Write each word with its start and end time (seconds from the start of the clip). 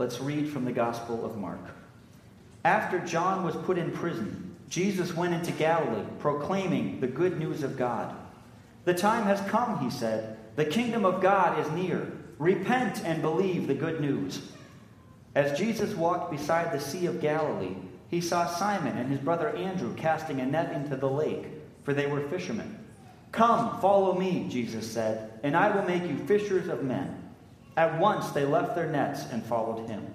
Let's 0.00 0.18
read 0.18 0.48
from 0.48 0.64
the 0.64 0.72
Gospel 0.72 1.26
of 1.26 1.36
Mark. 1.36 1.60
After 2.64 3.00
John 3.00 3.44
was 3.44 3.54
put 3.54 3.76
in 3.76 3.90
prison, 3.90 4.56
Jesus 4.70 5.14
went 5.14 5.34
into 5.34 5.52
Galilee, 5.52 6.06
proclaiming 6.20 7.00
the 7.00 7.06
good 7.06 7.38
news 7.38 7.62
of 7.62 7.76
God. 7.76 8.16
The 8.86 8.94
time 8.94 9.24
has 9.24 9.46
come, 9.50 9.78
he 9.78 9.90
said. 9.90 10.38
The 10.56 10.64
kingdom 10.64 11.04
of 11.04 11.20
God 11.20 11.58
is 11.58 11.70
near. 11.72 12.10
Repent 12.38 13.04
and 13.04 13.20
believe 13.20 13.66
the 13.66 13.74
good 13.74 14.00
news. 14.00 14.40
As 15.34 15.58
Jesus 15.58 15.94
walked 15.94 16.30
beside 16.30 16.72
the 16.72 16.80
Sea 16.80 17.04
of 17.04 17.20
Galilee, 17.20 17.76
he 18.08 18.22
saw 18.22 18.46
Simon 18.46 18.96
and 18.96 19.10
his 19.10 19.20
brother 19.20 19.50
Andrew 19.50 19.94
casting 19.96 20.40
a 20.40 20.46
net 20.46 20.72
into 20.72 20.96
the 20.96 21.10
lake, 21.10 21.44
for 21.82 21.92
they 21.92 22.06
were 22.06 22.26
fishermen. 22.30 22.78
Come, 23.32 23.78
follow 23.82 24.18
me, 24.18 24.46
Jesus 24.48 24.90
said, 24.90 25.38
and 25.42 25.54
I 25.54 25.76
will 25.76 25.84
make 25.84 26.04
you 26.04 26.16
fishers 26.24 26.68
of 26.68 26.84
men. 26.84 27.29
At 27.76 27.98
once 27.98 28.30
they 28.30 28.44
left 28.44 28.74
their 28.74 28.90
nets 28.90 29.24
and 29.30 29.44
followed 29.44 29.88
him. 29.88 30.14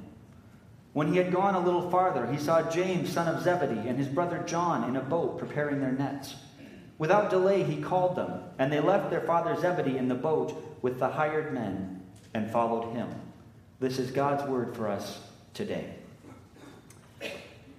When 0.93 1.11
he 1.11 1.17
had 1.17 1.33
gone 1.33 1.55
a 1.55 1.59
little 1.59 1.89
farther, 1.89 2.25
he 2.31 2.37
saw 2.37 2.69
James, 2.69 3.11
son 3.11 3.27
of 3.27 3.43
Zebedee, 3.43 3.89
and 3.89 3.97
his 3.97 4.07
brother 4.07 4.43
John 4.45 4.87
in 4.87 4.95
a 4.95 5.01
boat 5.01 5.37
preparing 5.37 5.81
their 5.81 5.91
nets. 5.91 6.35
Without 6.97 7.29
delay, 7.29 7.63
he 7.63 7.81
called 7.81 8.15
them, 8.15 8.41
and 8.57 8.71
they 8.71 8.79
left 8.79 9.09
their 9.09 9.21
father 9.21 9.59
Zebedee 9.59 9.97
in 9.97 10.07
the 10.07 10.15
boat 10.15 10.79
with 10.81 10.99
the 10.99 11.09
hired 11.09 11.53
men 11.53 12.01
and 12.33 12.49
followed 12.49 12.93
him. 12.93 13.09
This 13.79 13.99
is 13.99 14.11
God's 14.11 14.47
word 14.49 14.75
for 14.75 14.87
us 14.87 15.19
today. 15.53 15.95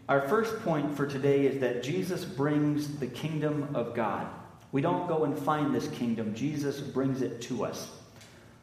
Our 0.09 0.29
first 0.29 0.61
point 0.61 0.95
for 0.95 1.07
today 1.07 1.47
is 1.47 1.61
that 1.61 1.83
Jesus 1.83 2.25
brings 2.25 2.99
the 2.99 3.07
kingdom 3.07 3.75
of 3.75 3.95
God. 3.95 4.27
We 4.73 4.83
don't 4.83 5.09
go 5.09 5.25
and 5.25 5.37
find 5.39 5.75
this 5.75 5.89
kingdom, 5.89 6.35
Jesus 6.35 6.81
brings 6.81 7.23
it 7.23 7.41
to 7.43 7.65
us. 7.65 7.91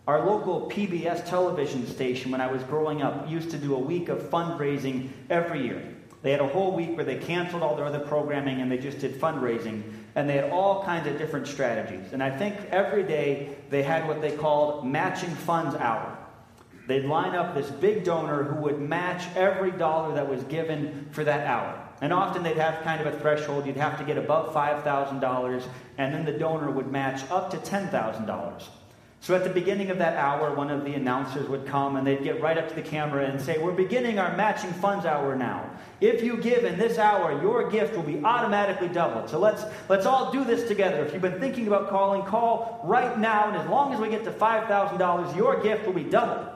Our 0.05 0.25
local 0.25 0.69
PBS 0.69 1.25
television 1.29 1.87
station, 1.87 2.29
when 2.29 2.41
I 2.41 2.51
was 2.51 2.61
growing 2.63 3.01
up, 3.01 3.29
used 3.29 3.51
to 3.51 3.57
do 3.57 3.73
a 3.73 3.79
week 3.79 4.09
of 4.09 4.19
fundraising 4.23 5.07
every 5.29 5.63
year. 5.63 5.81
They 6.23 6.31
had 6.31 6.41
a 6.41 6.47
whole 6.47 6.75
week 6.75 6.97
where 6.97 7.05
they 7.05 7.15
canceled 7.15 7.63
all 7.63 7.77
their 7.77 7.85
other 7.85 8.01
programming 8.01 8.59
and 8.59 8.69
they 8.69 8.77
just 8.77 8.99
did 8.99 9.19
fundraising. 9.19 9.81
And 10.15 10.29
they 10.29 10.35
had 10.35 10.51
all 10.51 10.83
kinds 10.83 11.07
of 11.07 11.17
different 11.17 11.47
strategies. 11.47 12.11
And 12.11 12.21
I 12.21 12.37
think 12.37 12.57
every 12.69 13.03
day 13.03 13.55
they 13.69 13.81
had 13.81 14.05
what 14.05 14.21
they 14.21 14.35
called 14.35 14.85
matching 14.85 15.29
funds 15.29 15.73
hour. 15.75 16.17
They'd 16.85 17.05
line 17.05 17.33
up 17.33 17.55
this 17.55 17.69
big 17.69 18.03
donor 18.03 18.43
who 18.43 18.61
would 18.61 18.81
match 18.81 19.33
every 19.37 19.71
dollar 19.71 20.15
that 20.15 20.27
was 20.27 20.43
given 20.43 21.07
for 21.11 21.23
that 21.23 21.47
hour. 21.47 21.79
And 22.01 22.11
often 22.11 22.43
they'd 22.43 22.57
have 22.57 22.83
kind 22.83 22.99
of 22.99 23.13
a 23.13 23.17
threshold. 23.19 23.65
You'd 23.65 23.77
have 23.77 23.97
to 23.99 24.03
get 24.03 24.17
above 24.17 24.53
$5,000, 24.53 25.63
and 25.97 26.13
then 26.13 26.25
the 26.25 26.37
donor 26.37 26.71
would 26.71 26.91
match 26.91 27.23
up 27.31 27.51
to 27.51 27.57
$10,000. 27.57 28.63
So 29.23 29.33
at 29.33 29.45
the 29.45 29.49
beginning 29.49 29.89
of 29.89 29.99
that 29.99 30.17
hour, 30.17 30.53
one 30.53 30.69
of 30.69 30.83
the 30.83 30.95
announcers 30.95 31.47
would 31.47 31.65
come 31.65 31.95
and 31.95 32.05
they'd 32.05 32.25
get 32.25 32.41
right 32.41 32.57
up 32.57 32.67
to 32.67 32.75
the 32.75 32.81
camera 32.81 33.25
and 33.25 33.39
say, 33.39 33.57
We're 33.57 33.71
beginning 33.71 34.19
our 34.19 34.35
matching 34.35 34.73
funds 34.73 35.05
hour 35.05 35.33
now. 35.33 35.69
If 36.01 36.21
you 36.21 36.35
give 36.35 36.65
in 36.65 36.77
this 36.77 36.97
hour, 36.97 37.41
your 37.41 37.69
gift 37.69 37.95
will 37.95 38.03
be 38.03 38.21
automatically 38.25 38.89
doubled. 38.89 39.29
So 39.29 39.39
let's, 39.39 39.63
let's 39.87 40.05
all 40.05 40.29
do 40.33 40.43
this 40.43 40.67
together. 40.67 41.05
If 41.05 41.13
you've 41.13 41.21
been 41.21 41.39
thinking 41.39 41.67
about 41.67 41.89
calling, 41.89 42.23
call 42.23 42.81
right 42.83 43.17
now. 43.17 43.47
And 43.47 43.55
as 43.55 43.65
long 43.69 43.93
as 43.93 44.01
we 44.01 44.09
get 44.09 44.25
to 44.25 44.31
$5,000, 44.31 45.37
your 45.37 45.63
gift 45.63 45.85
will 45.85 45.93
be 45.93 46.03
doubled. 46.03 46.52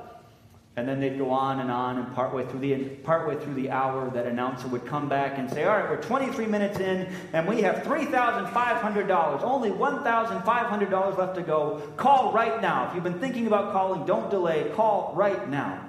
And 0.77 0.87
then 0.87 0.99
they'd 0.99 1.17
go 1.17 1.31
on 1.31 1.59
and 1.59 1.71
on, 1.71 1.97
and 1.97 2.13
partway 2.13 2.45
through 2.45 2.59
the 2.59 2.75
partway 3.03 3.35
through 3.43 3.55
the 3.55 3.71
hour, 3.71 4.09
that 4.11 4.27
announcer 4.27 4.67
would 4.67 4.85
come 4.85 5.09
back 5.09 5.39
and 5.39 5.49
say, 5.49 5.63
"All 5.63 5.75
right, 5.75 5.89
we're 5.89 6.01
23 6.01 6.45
minutes 6.45 6.79
in, 6.79 7.07
and 7.33 7.47
we 7.47 7.63
have 7.63 7.83
$3,500. 7.83 9.43
Only 9.43 9.71
$1,500 9.71 11.17
left 11.17 11.35
to 11.35 11.41
go. 11.41 11.81
Call 11.97 12.31
right 12.31 12.61
now. 12.61 12.87
If 12.87 12.95
you've 12.95 13.03
been 13.03 13.19
thinking 13.19 13.47
about 13.47 13.73
calling, 13.73 14.05
don't 14.05 14.29
delay. 14.29 14.71
Call 14.75 15.13
right 15.15 15.49
now." 15.49 15.81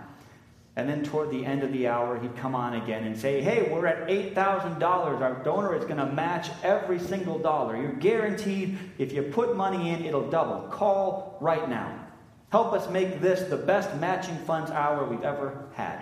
And 0.79 0.89
then 0.89 1.03
toward 1.03 1.31
the 1.31 1.45
end 1.45 1.65
of 1.65 1.73
the 1.73 1.89
hour, 1.89 2.21
he'd 2.21 2.37
come 2.37 2.55
on 2.55 2.75
again 2.75 3.03
and 3.03 3.19
say, 3.19 3.41
Hey, 3.41 3.69
we're 3.69 3.89
at 3.89 4.09
$8,000. 4.09 5.21
Our 5.21 5.43
donor 5.43 5.75
is 5.75 5.85
going 5.85 5.97
to 5.97 6.07
match 6.07 6.51
every 6.63 7.01
single 7.01 7.37
dollar. 7.37 7.77
You're 7.77 7.95
guaranteed 7.95 8.79
if 8.97 9.13
you 9.13 9.25
put 9.25 9.57
money 9.57 9.91
in, 9.91 10.05
it'll 10.05 10.31
double. 10.31 10.69
Call 10.69 11.37
right 11.41 11.69
now. 11.69 11.98
Help 12.51 12.73
us 12.73 12.89
make 12.91 13.21
this 13.21 13.49
the 13.49 13.57
best 13.57 13.95
matching 13.97 14.37
funds 14.39 14.71
hour 14.71 15.05
we've 15.05 15.23
ever 15.23 15.67
had. 15.75 16.01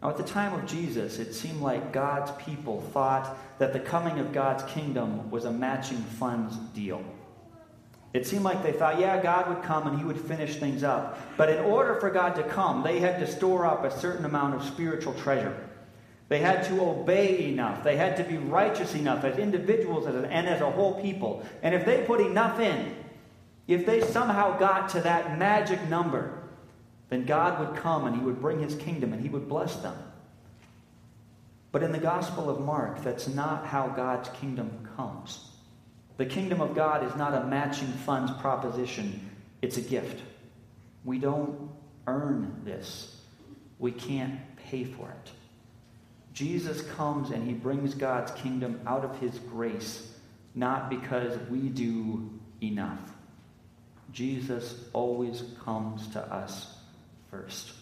Now, 0.00 0.10
at 0.10 0.16
the 0.16 0.24
time 0.24 0.52
of 0.54 0.66
Jesus, 0.66 1.18
it 1.18 1.32
seemed 1.32 1.60
like 1.60 1.92
God's 1.92 2.32
people 2.42 2.80
thought 2.92 3.36
that 3.58 3.72
the 3.72 3.80
coming 3.80 4.18
of 4.18 4.32
God's 4.32 4.64
kingdom 4.64 5.30
was 5.30 5.44
a 5.44 5.50
matching 5.50 5.98
funds 5.98 6.56
deal. 6.74 7.04
It 8.12 8.26
seemed 8.26 8.42
like 8.42 8.62
they 8.62 8.72
thought, 8.72 9.00
yeah, 9.00 9.22
God 9.22 9.48
would 9.48 9.62
come 9.62 9.86
and 9.86 9.98
he 9.98 10.04
would 10.04 10.20
finish 10.20 10.56
things 10.56 10.82
up. 10.82 11.18
But 11.36 11.48
in 11.48 11.64
order 11.64 11.98
for 11.98 12.10
God 12.10 12.34
to 12.34 12.42
come, 12.42 12.82
they 12.82 12.98
had 13.00 13.18
to 13.20 13.26
store 13.26 13.64
up 13.64 13.84
a 13.84 13.98
certain 13.98 14.24
amount 14.24 14.54
of 14.54 14.64
spiritual 14.64 15.14
treasure. 15.14 15.56
They 16.28 16.38
had 16.38 16.64
to 16.64 16.80
obey 16.82 17.48
enough. 17.48 17.82
They 17.82 17.96
had 17.96 18.16
to 18.18 18.24
be 18.24 18.38
righteous 18.38 18.94
enough 18.94 19.24
as 19.24 19.38
individuals 19.38 20.06
and 20.06 20.46
as 20.48 20.60
a 20.60 20.70
whole 20.70 21.00
people. 21.00 21.46
And 21.62 21.74
if 21.74 21.86
they 21.86 22.04
put 22.04 22.20
enough 22.20 22.58
in, 22.60 22.96
if 23.66 23.86
they 23.86 24.00
somehow 24.00 24.58
got 24.58 24.88
to 24.90 25.00
that 25.00 25.38
magic 25.38 25.88
number, 25.88 26.38
then 27.08 27.24
God 27.24 27.60
would 27.60 27.80
come 27.80 28.06
and 28.06 28.16
he 28.16 28.22
would 28.22 28.40
bring 28.40 28.60
his 28.60 28.74
kingdom 28.74 29.12
and 29.12 29.22
he 29.22 29.28
would 29.28 29.48
bless 29.48 29.76
them. 29.76 29.96
But 31.70 31.82
in 31.82 31.92
the 31.92 31.98
Gospel 31.98 32.50
of 32.50 32.60
Mark, 32.60 33.02
that's 33.02 33.28
not 33.28 33.66
how 33.66 33.88
God's 33.88 34.28
kingdom 34.30 34.88
comes. 34.96 35.48
The 36.18 36.26
kingdom 36.26 36.60
of 36.60 36.74
God 36.74 37.04
is 37.04 37.16
not 37.16 37.34
a 37.34 37.46
matching 37.46 37.88
funds 37.88 38.32
proposition, 38.40 39.30
it's 39.62 39.78
a 39.78 39.80
gift. 39.80 40.20
We 41.04 41.18
don't 41.18 41.70
earn 42.06 42.60
this, 42.64 43.16
we 43.78 43.92
can't 43.92 44.38
pay 44.56 44.84
for 44.84 45.10
it. 45.10 45.30
Jesus 46.32 46.82
comes 46.92 47.30
and 47.30 47.46
he 47.46 47.54
brings 47.54 47.94
God's 47.94 48.32
kingdom 48.32 48.80
out 48.86 49.04
of 49.04 49.18
his 49.18 49.38
grace, 49.38 50.12
not 50.54 50.90
because 50.90 51.38
we 51.50 51.68
do 51.68 52.30
enough. 52.62 53.00
Jesus 54.12 54.74
always 54.92 55.42
comes 55.64 56.06
to 56.08 56.20
us 56.20 56.74
first. 57.30 57.72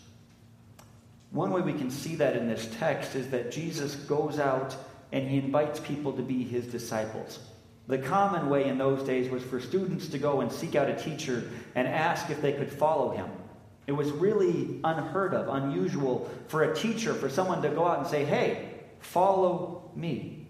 One 1.31 1.51
way 1.51 1.61
we 1.61 1.73
can 1.73 1.91
see 1.91 2.17
that 2.17 2.37
in 2.37 2.49
this 2.49 2.69
text 2.79 3.15
is 3.15 3.29
that 3.31 3.53
Jesus 3.53 3.95
goes 3.95 4.39
out 4.39 4.77
and 5.13 5.29
he 5.29 5.39
invites 5.39 5.81
people 5.81 6.13
to 6.13 6.23
be 6.23 6.45
his 6.45 6.67
disciples. 6.67 7.39
The 7.87 7.99
common 7.99 8.49
way 8.49 8.69
in 8.69 8.79
those 8.79 9.03
days 9.03 9.31
was 9.31 9.43
for 9.43 9.61
students 9.61 10.09
to 10.09 10.19
go 10.19 10.41
and 10.41 10.53
seek 10.53 10.77
out 10.77 10.89
a 10.89 10.95
teacher 10.95 11.51
and 11.75 11.89
ask 11.89 12.31
if 12.31 12.41
they 12.41 12.53
could 12.53 12.71
follow 12.71 13.11
him. 13.11 13.29
It 13.87 13.93
was 13.93 14.11
really 14.13 14.81
unheard 14.85 15.35
of, 15.35 15.49
unusual 15.49 16.31
for 16.47 16.63
a 16.63 16.75
teacher, 16.75 17.13
for 17.15 17.29
someone 17.29 17.63
to 17.63 17.69
go 17.71 17.85
out 17.85 17.99
and 17.99 18.07
say, 18.07 18.25
Hey, 18.25 18.71
follow 19.01 19.91
me. 19.97 20.47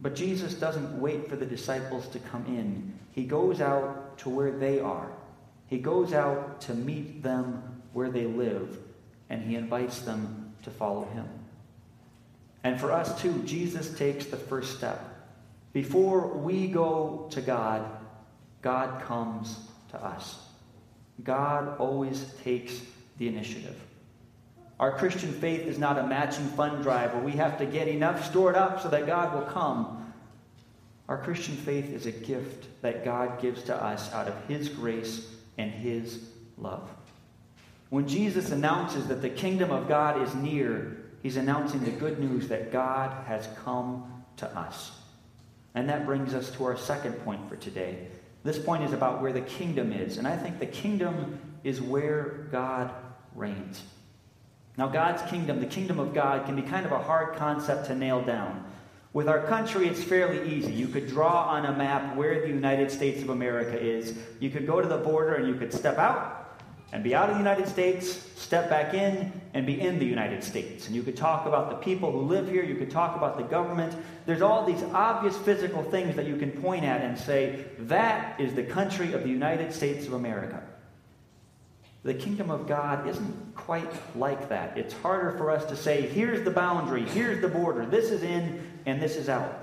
But 0.00 0.14
Jesus 0.14 0.52
doesn't 0.52 1.00
wait 1.00 1.30
for 1.30 1.36
the 1.36 1.46
disciples 1.46 2.06
to 2.08 2.18
come 2.18 2.44
in. 2.46 2.92
He 3.12 3.24
goes 3.24 3.62
out 3.62 4.03
to 4.18 4.28
where 4.28 4.52
they 4.52 4.80
are. 4.80 5.10
He 5.66 5.78
goes 5.78 6.12
out 6.12 6.60
to 6.62 6.74
meet 6.74 7.22
them 7.22 7.82
where 7.92 8.10
they 8.10 8.26
live, 8.26 8.78
and 9.30 9.42
he 9.42 9.56
invites 9.56 10.00
them 10.00 10.54
to 10.62 10.70
follow 10.70 11.04
him. 11.06 11.28
And 12.62 12.80
for 12.80 12.92
us 12.92 13.20
too, 13.20 13.42
Jesus 13.44 13.96
takes 13.96 14.26
the 14.26 14.36
first 14.36 14.76
step. 14.76 15.00
Before 15.72 16.28
we 16.28 16.68
go 16.68 17.28
to 17.32 17.40
God, 17.40 17.84
God 18.62 19.02
comes 19.02 19.58
to 19.90 20.02
us. 20.02 20.38
God 21.22 21.78
always 21.78 22.24
takes 22.42 22.80
the 23.18 23.28
initiative. 23.28 23.78
Our 24.80 24.92
Christian 24.92 25.32
faith 25.32 25.66
is 25.66 25.78
not 25.78 25.98
a 25.98 26.06
matching 26.06 26.46
fund 26.48 26.82
drive 26.82 27.14
where 27.14 27.22
we 27.22 27.32
have 27.32 27.58
to 27.58 27.66
get 27.66 27.86
enough 27.86 28.24
stored 28.28 28.56
up 28.56 28.80
so 28.80 28.88
that 28.88 29.06
God 29.06 29.34
will 29.34 29.42
come. 29.42 30.03
Our 31.08 31.18
Christian 31.18 31.56
faith 31.56 31.90
is 31.92 32.06
a 32.06 32.12
gift 32.12 32.66
that 32.82 33.04
God 33.04 33.40
gives 33.40 33.62
to 33.64 33.76
us 33.76 34.12
out 34.12 34.28
of 34.28 34.46
His 34.46 34.68
grace 34.68 35.28
and 35.58 35.70
His 35.70 36.20
love. 36.56 36.88
When 37.90 38.08
Jesus 38.08 38.50
announces 38.50 39.06
that 39.08 39.22
the 39.22 39.28
kingdom 39.28 39.70
of 39.70 39.86
God 39.86 40.22
is 40.22 40.34
near, 40.34 40.96
He's 41.22 41.36
announcing 41.36 41.84
the 41.84 41.90
good 41.90 42.18
news 42.18 42.48
that 42.48 42.72
God 42.72 43.26
has 43.26 43.48
come 43.64 44.24
to 44.38 44.48
us. 44.58 44.92
And 45.74 45.88
that 45.88 46.06
brings 46.06 46.34
us 46.34 46.50
to 46.52 46.64
our 46.64 46.76
second 46.76 47.12
point 47.24 47.48
for 47.48 47.56
today. 47.56 48.08
This 48.42 48.58
point 48.58 48.84
is 48.84 48.92
about 48.92 49.22
where 49.22 49.32
the 49.32 49.40
kingdom 49.40 49.92
is. 49.92 50.18
And 50.18 50.26
I 50.28 50.36
think 50.36 50.58
the 50.58 50.66
kingdom 50.66 51.38
is 51.64 51.80
where 51.80 52.46
God 52.52 52.90
reigns. 53.34 53.82
Now, 54.76 54.88
God's 54.88 55.22
kingdom, 55.30 55.60
the 55.60 55.66
kingdom 55.66 55.98
of 55.98 56.14
God, 56.14 56.46
can 56.46 56.56
be 56.56 56.62
kind 56.62 56.84
of 56.84 56.92
a 56.92 56.98
hard 56.98 57.36
concept 57.36 57.86
to 57.86 57.94
nail 57.94 58.22
down. 58.22 58.64
With 59.14 59.28
our 59.28 59.46
country, 59.46 59.86
it's 59.86 60.02
fairly 60.02 60.52
easy. 60.52 60.72
You 60.72 60.88
could 60.88 61.06
draw 61.06 61.44
on 61.44 61.66
a 61.66 61.72
map 61.72 62.16
where 62.16 62.40
the 62.40 62.48
United 62.48 62.90
States 62.90 63.22
of 63.22 63.30
America 63.30 63.80
is. 63.80 64.18
You 64.40 64.50
could 64.50 64.66
go 64.66 64.80
to 64.80 64.88
the 64.88 64.96
border 64.98 65.36
and 65.36 65.46
you 65.46 65.54
could 65.54 65.72
step 65.72 65.98
out 65.98 66.60
and 66.92 67.04
be 67.04 67.14
out 67.14 67.28
of 67.28 67.36
the 67.36 67.38
United 67.38 67.68
States, 67.68 68.08
step 68.34 68.68
back 68.68 68.92
in 68.92 69.32
and 69.54 69.64
be 69.66 69.80
in 69.80 70.00
the 70.00 70.04
United 70.04 70.42
States. 70.42 70.88
And 70.88 70.96
you 70.96 71.04
could 71.04 71.16
talk 71.16 71.46
about 71.46 71.70
the 71.70 71.76
people 71.76 72.10
who 72.10 72.22
live 72.22 72.48
here. 72.48 72.64
You 72.64 72.74
could 72.74 72.90
talk 72.90 73.16
about 73.16 73.36
the 73.36 73.44
government. 73.44 73.94
There's 74.26 74.42
all 74.42 74.66
these 74.66 74.82
obvious 74.92 75.36
physical 75.36 75.84
things 75.84 76.16
that 76.16 76.26
you 76.26 76.36
can 76.36 76.50
point 76.50 76.84
at 76.84 77.00
and 77.00 77.16
say, 77.16 77.66
that 77.78 78.40
is 78.40 78.52
the 78.54 78.64
country 78.64 79.12
of 79.12 79.22
the 79.22 79.28
United 79.28 79.72
States 79.72 80.08
of 80.08 80.14
America. 80.14 80.60
The 82.04 82.14
kingdom 82.14 82.50
of 82.50 82.66
God 82.66 83.08
isn't 83.08 83.54
quite 83.56 83.90
like 84.14 84.50
that. 84.50 84.76
It's 84.76 84.92
harder 84.92 85.36
for 85.38 85.50
us 85.50 85.64
to 85.66 85.76
say, 85.76 86.02
here's 86.02 86.44
the 86.44 86.50
boundary, 86.50 87.02
here's 87.02 87.40
the 87.40 87.48
border, 87.48 87.86
this 87.86 88.10
is 88.10 88.22
in, 88.22 88.62
and 88.84 89.00
this 89.00 89.16
is 89.16 89.30
out. 89.30 89.60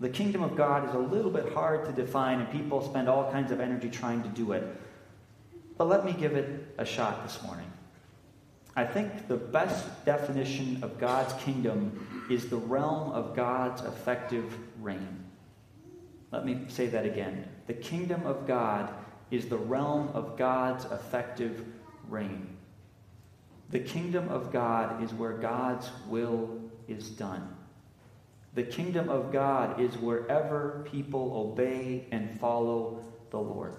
The 0.00 0.08
kingdom 0.08 0.42
of 0.42 0.56
God 0.56 0.88
is 0.88 0.94
a 0.94 0.98
little 0.98 1.30
bit 1.30 1.52
hard 1.52 1.86
to 1.86 1.92
define, 1.92 2.40
and 2.40 2.50
people 2.50 2.82
spend 2.82 3.08
all 3.08 3.30
kinds 3.30 3.52
of 3.52 3.60
energy 3.60 3.88
trying 3.88 4.24
to 4.24 4.28
do 4.28 4.52
it. 4.52 4.64
But 5.76 5.86
let 5.86 6.04
me 6.04 6.12
give 6.12 6.34
it 6.34 6.74
a 6.78 6.84
shot 6.84 7.24
this 7.24 7.40
morning. 7.44 7.70
I 8.74 8.84
think 8.84 9.28
the 9.28 9.36
best 9.36 10.04
definition 10.04 10.82
of 10.82 10.98
God's 10.98 11.32
kingdom 11.44 12.26
is 12.28 12.48
the 12.48 12.56
realm 12.56 13.12
of 13.12 13.36
God's 13.36 13.82
effective 13.82 14.52
reign. 14.80 15.24
Let 16.32 16.44
me 16.44 16.64
say 16.68 16.86
that 16.88 17.06
again. 17.06 17.48
The 17.68 17.74
kingdom 17.74 18.26
of 18.26 18.46
God 18.46 18.92
is 19.30 19.48
the 19.48 19.56
realm 19.56 20.08
of 20.14 20.36
God's 20.36 20.84
effective 20.86 21.64
reign. 22.08 22.56
The 23.70 23.80
kingdom 23.80 24.28
of 24.28 24.52
God 24.52 25.02
is 25.02 25.12
where 25.12 25.34
God's 25.34 25.90
will 26.06 26.58
is 26.86 27.10
done. 27.10 27.54
The 28.54 28.62
kingdom 28.62 29.08
of 29.08 29.30
God 29.30 29.80
is 29.80 29.96
wherever 29.98 30.86
people 30.90 31.52
obey 31.52 32.06
and 32.10 32.40
follow 32.40 33.04
the 33.30 33.38
Lord. 33.38 33.74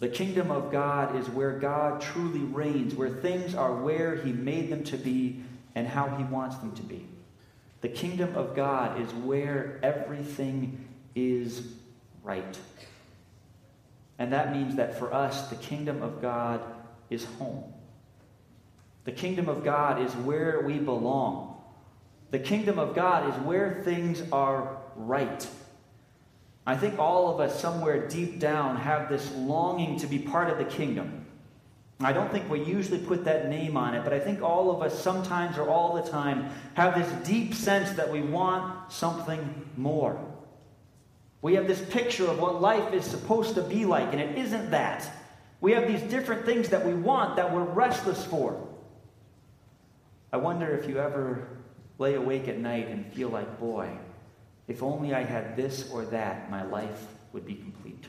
The 0.00 0.08
kingdom 0.08 0.50
of 0.50 0.72
God 0.72 1.14
is 1.16 1.28
where 1.28 1.52
God 1.52 2.00
truly 2.00 2.40
reigns, 2.40 2.94
where 2.94 3.10
things 3.10 3.54
are 3.54 3.74
where 3.74 4.16
He 4.16 4.32
made 4.32 4.70
them 4.70 4.82
to 4.84 4.96
be 4.96 5.44
and 5.74 5.86
how 5.86 6.16
He 6.16 6.24
wants 6.24 6.56
them 6.56 6.72
to 6.72 6.82
be. 6.82 7.06
The 7.82 7.88
kingdom 7.88 8.34
of 8.34 8.56
God 8.56 9.00
is 9.00 9.12
where 9.12 9.78
everything 9.82 10.88
is 11.14 11.68
right. 12.24 12.58
And 14.22 14.32
that 14.32 14.52
means 14.52 14.76
that 14.76 14.96
for 14.96 15.12
us, 15.12 15.48
the 15.48 15.56
kingdom 15.56 16.00
of 16.00 16.22
God 16.22 16.60
is 17.10 17.24
home. 17.24 17.64
The 19.02 19.10
kingdom 19.10 19.48
of 19.48 19.64
God 19.64 20.00
is 20.00 20.14
where 20.14 20.60
we 20.60 20.78
belong. 20.78 21.60
The 22.30 22.38
kingdom 22.38 22.78
of 22.78 22.94
God 22.94 23.28
is 23.28 23.34
where 23.44 23.82
things 23.84 24.22
are 24.30 24.76
right. 24.94 25.44
I 26.64 26.76
think 26.76 27.00
all 27.00 27.34
of 27.34 27.40
us, 27.40 27.60
somewhere 27.60 28.06
deep 28.06 28.38
down, 28.38 28.76
have 28.76 29.08
this 29.08 29.28
longing 29.34 29.98
to 29.98 30.06
be 30.06 30.20
part 30.20 30.48
of 30.50 30.58
the 30.58 30.66
kingdom. 30.66 31.26
I 32.00 32.12
don't 32.12 32.30
think 32.30 32.48
we 32.48 32.62
usually 32.62 33.00
put 33.00 33.24
that 33.24 33.48
name 33.48 33.76
on 33.76 33.96
it, 33.96 34.04
but 34.04 34.12
I 34.12 34.20
think 34.20 34.40
all 34.40 34.70
of 34.70 34.82
us, 34.82 34.96
sometimes 34.96 35.58
or 35.58 35.68
all 35.68 36.00
the 36.00 36.08
time, 36.08 36.48
have 36.74 36.94
this 36.94 37.10
deep 37.26 37.54
sense 37.54 37.90
that 37.96 38.12
we 38.12 38.20
want 38.20 38.92
something 38.92 39.68
more. 39.76 40.31
We 41.42 41.54
have 41.54 41.66
this 41.66 41.80
picture 41.80 42.28
of 42.28 42.38
what 42.38 42.62
life 42.62 42.94
is 42.94 43.04
supposed 43.04 43.56
to 43.56 43.62
be 43.62 43.84
like, 43.84 44.12
and 44.12 44.20
it 44.20 44.38
isn't 44.38 44.70
that. 44.70 45.10
We 45.60 45.72
have 45.72 45.88
these 45.88 46.02
different 46.02 46.46
things 46.46 46.68
that 46.70 46.86
we 46.86 46.94
want 46.94 47.36
that 47.36 47.52
we're 47.52 47.62
restless 47.64 48.24
for. 48.24 48.68
I 50.32 50.36
wonder 50.36 50.70
if 50.70 50.88
you 50.88 50.98
ever 50.98 51.48
lay 51.98 52.14
awake 52.14 52.48
at 52.48 52.58
night 52.58 52.88
and 52.88 53.12
feel 53.12 53.28
like, 53.28 53.58
boy, 53.58 53.90
if 54.68 54.82
only 54.82 55.14
I 55.14 55.24
had 55.24 55.56
this 55.56 55.90
or 55.90 56.04
that, 56.06 56.50
my 56.50 56.62
life 56.62 57.06
would 57.32 57.44
be 57.44 57.54
complete. 57.54 58.06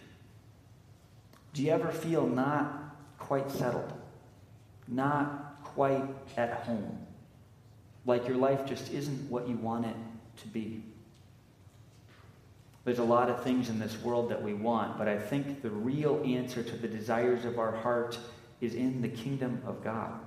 Do 1.53 1.63
you 1.63 1.71
ever 1.71 1.91
feel 1.91 2.27
not 2.27 2.95
quite 3.17 3.51
settled? 3.51 3.93
Not 4.87 5.63
quite 5.63 6.05
at 6.37 6.51
home? 6.65 7.05
Like 8.05 8.27
your 8.27 8.37
life 8.37 8.65
just 8.65 8.91
isn't 8.91 9.29
what 9.29 9.47
you 9.47 9.55
want 9.57 9.87
it 9.87 9.95
to 10.41 10.47
be? 10.47 10.83
There's 12.85 12.99
a 12.99 13.03
lot 13.03 13.29
of 13.29 13.43
things 13.43 13.69
in 13.69 13.79
this 13.79 13.97
world 14.01 14.29
that 14.29 14.41
we 14.41 14.53
want, 14.53 14.97
but 14.97 15.07
I 15.07 15.17
think 15.17 15.61
the 15.61 15.69
real 15.69 16.21
answer 16.25 16.61
to 16.61 16.75
the 16.75 16.87
desires 16.87 17.45
of 17.45 17.57
our 17.57 17.71
heart 17.71 18.17
is 18.59 18.75
in 18.75 19.01
the 19.01 19.07
kingdom 19.07 19.61
of 19.65 19.83
God. 19.83 20.19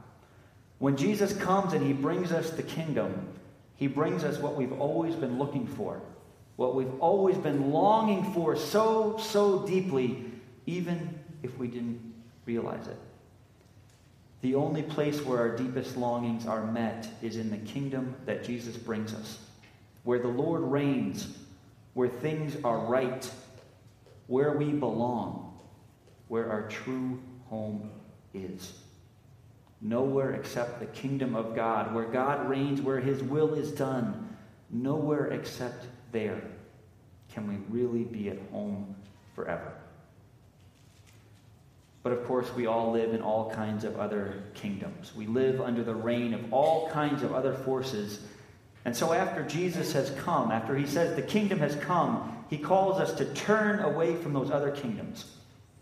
When 0.79 0.97
Jesus 0.97 1.35
comes 1.35 1.75
and 1.75 1.85
he 1.85 1.93
brings 1.93 2.32
us 2.32 2.50
the 2.50 2.62
kingdom, 2.62 3.29
he 3.76 3.87
brings 3.87 4.25
us 4.25 4.38
what 4.38 4.56
we've 4.56 4.73
always 4.73 5.14
been 5.14 5.38
looking 5.38 5.67
for, 5.67 6.00
what 6.56 6.75
we've 6.75 6.99
always 7.00 7.37
been 7.37 7.70
longing 7.70 8.32
for 8.32 8.56
so, 8.56 9.19
so 9.19 9.67
deeply, 9.67 10.25
even 10.64 11.19
if 11.43 11.56
we 11.58 11.69
didn't 11.69 12.00
realize 12.47 12.87
it. 12.88 12.97
The 14.41 14.55
only 14.55 14.82
place 14.82 15.23
where 15.23 15.38
our 15.38 15.56
deepest 15.56 15.97
longings 15.97 16.47
are 16.47 16.67
met 16.67 17.08
is 17.20 17.37
in 17.37 17.50
the 17.50 17.58
kingdom 17.58 18.14
that 18.25 18.44
Jesus 18.44 18.76
brings 18.76 19.12
us, 19.12 19.38
where 20.05 20.20
the 20.20 20.29
Lord 20.29 20.62
reigns 20.62 21.37
where 21.96 22.10
things 22.10 22.58
are 22.62 22.81
right, 22.81 23.32
where 24.26 24.52
we 24.52 24.66
belong, 24.66 25.58
where 26.28 26.52
our 26.52 26.69
true 26.69 27.19
home 27.48 27.90
is. 28.34 28.75
Nowhere 29.81 30.34
except 30.34 30.78
the 30.78 30.84
kingdom 30.88 31.34
of 31.34 31.56
God, 31.56 31.94
where 31.94 32.04
God 32.04 32.50
reigns, 32.50 32.82
where 32.82 33.00
his 33.00 33.22
will 33.22 33.54
is 33.54 33.72
done. 33.72 34.37
Nowhere 34.69 35.28
except 35.28 35.87
there 36.12 36.43
can 37.32 37.48
we 37.48 37.56
really 37.70 38.04
be 38.04 38.28
at 38.28 38.38
home 38.52 38.94
forever. 39.34 39.72
But 42.02 42.12
of 42.12 42.26
course, 42.26 42.52
we 42.54 42.66
all 42.66 42.93
live 42.93 43.14
in 43.14 43.22
all 43.22 43.50
kinds 43.50 43.84
of 43.84 43.98
other 43.98 44.43
kingdoms. 44.52 45.14
We 45.16 45.26
live 45.26 45.62
under 45.62 45.82
the 45.82 45.94
reign 45.94 46.34
of 46.34 46.52
all 46.52 46.90
kinds 46.90 47.22
of 47.22 47.32
other 47.32 47.54
forces 47.54 48.20
and 48.87 48.97
so, 48.97 49.12
after 49.12 49.43
Jesus 49.43 49.93
has 49.94 50.11
come, 50.11 50.53
after 50.53 50.77
he 50.77 50.87
says 50.87 51.17
the 51.17 51.23
kingdom 51.23 51.59
has 51.59 51.75
come, 51.75 52.44
he 52.49 52.56
calls 52.56 53.00
us 53.00 53.12
to 53.15 53.25
turn 53.35 53.81
away 53.81 54.15
from 54.15 54.33
those 54.33 54.53
other 54.53 54.71
kingdoms. 54.71 55.25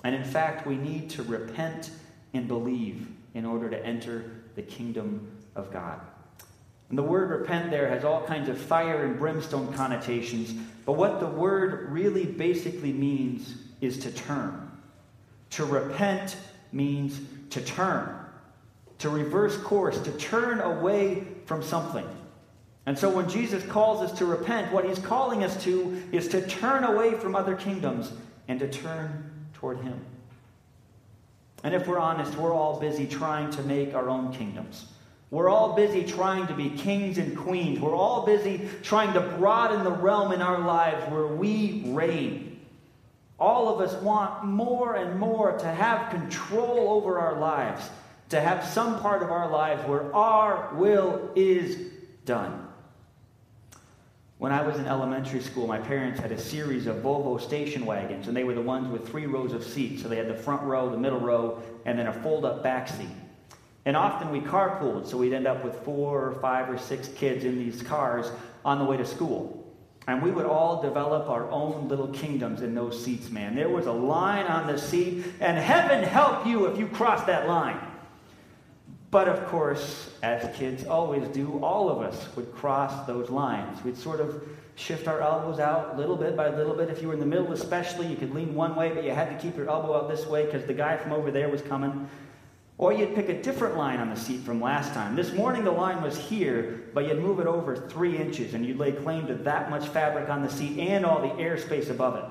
And 0.05 0.15
in 0.15 0.25
fact, 0.25 0.67
we 0.67 0.77
need 0.77 1.11
to 1.11 1.23
repent 1.23 1.91
and 2.33 2.49
believe 2.49 3.07
in 3.35 3.45
order 3.45 3.69
to 3.69 3.85
enter 3.85 4.45
the 4.55 4.63
kingdom 4.63 5.31
of 5.55 5.71
God. 5.71 6.01
And 6.89 6.97
the 6.97 7.03
word 7.03 7.29
repent 7.29 7.71
there 7.71 7.91
has 7.91 8.07
all 8.07 8.27
kinds 8.27 8.49
of 8.49 8.57
fire 8.57 9.05
and 9.05 9.19
brimstone 9.19 9.71
connotations, 9.75 10.55
but 10.87 10.93
what 10.93 11.21
the 11.21 11.27
word 11.27 11.93
really 11.93 12.25
basically 12.25 12.95
means 12.95 13.55
is 13.83 13.99
to 13.99 14.11
turn. 14.11 14.71
To 15.51 15.67
repent 15.67 16.39
means 16.73 17.21
to 17.51 17.61
turn, 17.61 18.17
to 19.01 19.11
reverse 19.11 19.59
course, 19.59 20.01
to 20.01 20.13
turn 20.13 20.61
away 20.61 21.25
from 21.45 21.63
something. 21.63 22.07
And 22.87 22.99
so 22.99 23.09
when 23.09 23.29
Jesus 23.29 23.65
calls 23.65 24.03
us 24.03 24.19
to 24.19 24.27
repent, 24.27 24.73
what 24.73 24.85
he's 24.85 24.99
calling 24.99 25.43
us 25.43 25.63
to 25.65 26.03
is 26.13 26.29
to 26.29 26.47
turn 26.47 26.85
away 26.85 27.15
from 27.15 27.35
other 27.35 27.55
kingdoms 27.55 28.13
and 28.47 28.61
to 28.61 28.69
turn 28.69 29.31
toward 29.55 29.79
him. 29.79 30.05
And 31.63 31.75
if 31.75 31.87
we're 31.87 31.99
honest, 31.99 32.37
we're 32.37 32.53
all 32.53 32.79
busy 32.79 33.07
trying 33.07 33.51
to 33.53 33.63
make 33.63 33.95
our 33.95 34.11
own 34.11 34.33
kingdoms. 34.35 34.87
We're 35.31 35.49
all 35.49 35.73
busy 35.75 36.05
trying 36.05 36.47
to 36.49 36.55
be 36.55 36.69
kings 36.71 37.17
and 37.17 37.37
queens. 37.37 37.81
We're 37.81 37.97
all 37.97 38.27
busy 38.27 38.69
trying 38.83 39.15
to 39.15 39.21
broaden 39.21 39.83
the 39.83 39.91
realm 39.91 40.33
in 40.33 40.43
our 40.43 40.61
lives 40.61 41.11
where 41.11 41.27
we 41.27 41.85
reign. 41.87 42.61
All 43.41 43.75
of 43.75 43.81
us 43.81 44.01
want 44.03 44.45
more 44.45 44.95
and 44.95 45.19
more 45.19 45.59
to 45.59 45.67
have 45.67 46.11
control 46.11 46.91
over 46.91 47.19
our 47.19 47.41
lives, 47.41 47.89
to 48.29 48.41
have 48.41 48.65
some 48.65 49.01
part 49.01 49.23
of 49.23 49.31
our 49.31 49.51
lives 49.51 49.83
where 49.89 50.15
our 50.15 50.73
will 50.75 51.31
is 51.35 51.79
done. 52.27 52.64
When 54.39 54.51
I 54.51 54.63
was 54.63 54.79
in 54.79 54.87
elementary 54.87 55.41
school, 55.41 55.67
my 55.67 55.79
parents 55.79 56.19
had 56.19 56.33
a 56.33 56.39
series 56.39 56.87
of 56.87 56.97
Volvo 56.97 57.41
station 57.41 57.87
wagons, 57.87 58.27
and 58.27 58.37
they 58.37 58.43
were 58.43 58.55
the 58.55 58.61
ones 58.61 58.89
with 58.89 59.09
three 59.09 59.27
rows 59.27 59.53
of 59.53 59.63
seats. 59.63 60.03
So 60.03 60.09
they 60.09 60.17
had 60.17 60.29
the 60.29 60.35
front 60.35 60.63
row, 60.63 60.91
the 60.91 60.99
middle 60.99 61.21
row, 61.21 61.63
and 61.85 61.99
then 61.99 62.09
a 62.09 62.13
fold 62.13 62.45
up 62.45 62.63
back 62.63 62.89
seat. 62.89 63.09
And 63.85 63.97
often 63.97 64.31
we 64.31 64.41
carpooled, 64.41 65.07
so 65.07 65.19
we'd 65.19 65.33
end 65.33 65.47
up 65.47 65.65
with 65.65 65.77
four 65.85 66.27
or 66.27 66.33
five 66.41 66.69
or 66.69 66.79
six 66.79 67.09
kids 67.09 67.45
in 67.45 67.59
these 67.59 67.83
cars 67.83 68.31
on 68.65 68.79
the 68.79 68.85
way 68.85 68.97
to 68.97 69.07
school. 69.07 69.61
And 70.09 70.21
we 70.21 70.31
would 70.31 70.47
all 70.47 70.83
develop 70.83 71.29
our 71.29 71.49
own 71.51 71.89
little 71.89 72.09
kingdoms 72.09 72.61
in 72.61 72.75
those 72.75 73.03
seats, 73.03 73.31
man. 73.31 73.55
There 73.55 73.69
was 73.69 73.87
a 73.87 73.93
line 73.93 74.47
on 74.47 74.67
the 74.67 74.79
seat, 74.79 75.25
and 75.41 75.57
heaven 75.57 76.03
help 76.03 76.47
you 76.47 76.67
if 76.67 76.79
you 76.79 76.89
crossed 76.89 77.27
that 77.27 77.47
line. 77.47 77.79
But 79.15 79.29
of 79.29 79.47
course, 79.47 80.11
as 80.25 80.57
kids 80.57 80.87
always 80.87 81.29
do, 81.29 81.61
all 81.63 81.89
of 81.89 82.03
us 82.03 82.27
would 82.35 82.53
cross 82.53 83.07
those 83.07 83.31
lines. 83.31 83.79
We'd 83.85 83.97
sort 83.97 84.19
of 84.19 84.43
shift 84.75 85.07
our 85.07 85.21
elbows 85.21 85.61
out 85.61 85.97
little 85.97 86.17
bit 86.17 86.37
by 86.37 86.49
little 86.49 86.75
bit. 86.75 86.91
If 86.91 87.01
you 87.01 87.07
were 87.07 87.15
in 87.15 87.21
the 87.21 87.27
middle, 87.27 87.53
especially, 87.53 88.09
you 88.09 88.17
could 88.17 88.35
lean 88.35 88.57
one 88.57 88.75
way, 88.75 88.93
but 88.93 89.05
you 89.05 89.13
had 89.13 89.31
to 89.31 89.39
keep 89.39 89.57
your 89.57 89.71
elbow 89.71 89.97
out 89.97 90.09
this 90.09 90.27
way 90.27 90.47
because 90.47 90.65
the 90.65 90.75
guy 90.75 90.97
from 90.97 91.13
over 91.13 91.31
there 91.31 91.49
was 91.49 91.63
coming. 91.63 92.09
Or 92.77 92.93
you'd 92.93 93.15
pick 93.15 93.29
a 93.29 93.41
different 93.41 93.77
line 93.77 94.01
on 94.01 94.11
the 94.11 94.17
seat 94.17 94.41
from 94.41 94.61
last 94.61 94.95
time. 94.95 95.15
This 95.15 95.33
morning 95.33 95.63
the 95.63 95.71
line 95.71 96.03
was 96.03 96.19
here, 96.19 96.83
but 96.93 97.07
you'd 97.07 97.21
move 97.21 97.39
it 97.39 97.47
over 97.47 97.77
three 97.77 98.17
inches 98.17 98.55
and 98.55 98.67
you'd 98.67 98.79
lay 98.79 98.91
claim 98.91 99.29
to 99.29 99.37
that 99.37 99.71
much 99.71 99.87
fabric 99.91 100.29
on 100.29 100.43
the 100.43 100.51
seat 100.51 100.77
and 100.81 101.07
all 101.07 101.23
the 101.23 101.41
airspace 101.41 101.89
above 101.89 102.17
it. 102.17 102.25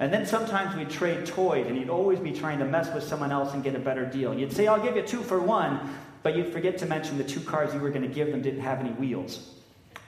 And 0.00 0.12
then 0.12 0.26
sometimes 0.26 0.76
we'd 0.76 0.90
trade 0.90 1.26
toys, 1.26 1.66
and 1.66 1.76
you'd 1.76 1.90
always 1.90 2.20
be 2.20 2.32
trying 2.32 2.60
to 2.60 2.64
mess 2.64 2.92
with 2.94 3.02
someone 3.02 3.32
else 3.32 3.54
and 3.54 3.64
get 3.64 3.74
a 3.74 3.80
better 3.80 4.06
deal. 4.06 4.32
You'd 4.32 4.52
say, 4.52 4.68
I'll 4.68 4.82
give 4.82 4.96
you 4.96 5.02
two 5.02 5.22
for 5.22 5.40
one, 5.40 5.96
but 6.22 6.36
you'd 6.36 6.52
forget 6.52 6.78
to 6.78 6.86
mention 6.86 7.18
the 7.18 7.24
two 7.24 7.40
cars 7.40 7.74
you 7.74 7.80
were 7.80 7.90
going 7.90 8.02
to 8.02 8.14
give 8.14 8.30
them 8.30 8.40
didn't 8.40 8.60
have 8.60 8.78
any 8.78 8.90
wheels. 8.90 9.54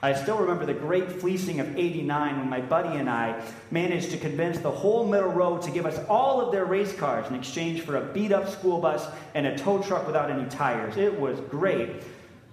I 0.03 0.13
still 0.13 0.37
remember 0.37 0.65
the 0.65 0.73
great 0.73 1.11
fleecing 1.11 1.59
of 1.59 1.77
89 1.77 2.39
when 2.39 2.49
my 2.49 2.59
buddy 2.59 2.97
and 2.97 3.07
I 3.07 3.39
managed 3.69 4.09
to 4.11 4.17
convince 4.17 4.57
the 4.57 4.71
whole 4.71 5.05
middle 5.05 5.29
row 5.29 5.59
to 5.59 5.69
give 5.69 5.85
us 5.85 5.99
all 6.09 6.41
of 6.41 6.51
their 6.51 6.65
race 6.65 6.95
cars 6.95 7.27
in 7.29 7.35
exchange 7.35 7.81
for 7.81 7.97
a 7.97 8.01
beat 8.11 8.31
up 8.31 8.49
school 8.49 8.79
bus 8.79 9.07
and 9.35 9.45
a 9.45 9.55
tow 9.55 9.79
truck 9.83 10.07
without 10.07 10.31
any 10.31 10.49
tires. 10.49 10.97
It 10.97 11.19
was 11.19 11.39
great. 11.41 12.01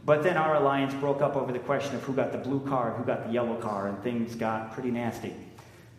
But 0.04 0.23
then 0.23 0.37
our 0.37 0.57
alliance 0.57 0.92
broke 0.95 1.23
up 1.23 1.37
over 1.37 1.52
the 1.52 1.59
question 1.59 1.95
of 1.95 2.02
who 2.02 2.12
got 2.12 2.33
the 2.33 2.38
blue 2.38 2.61
car 2.66 2.88
and 2.88 2.99
who 2.99 3.04
got 3.04 3.26
the 3.26 3.33
yellow 3.33 3.57
car, 3.57 3.88
and 3.88 4.02
things 4.02 4.35
got 4.35 4.73
pretty 4.73 4.90
nasty. 4.90 5.35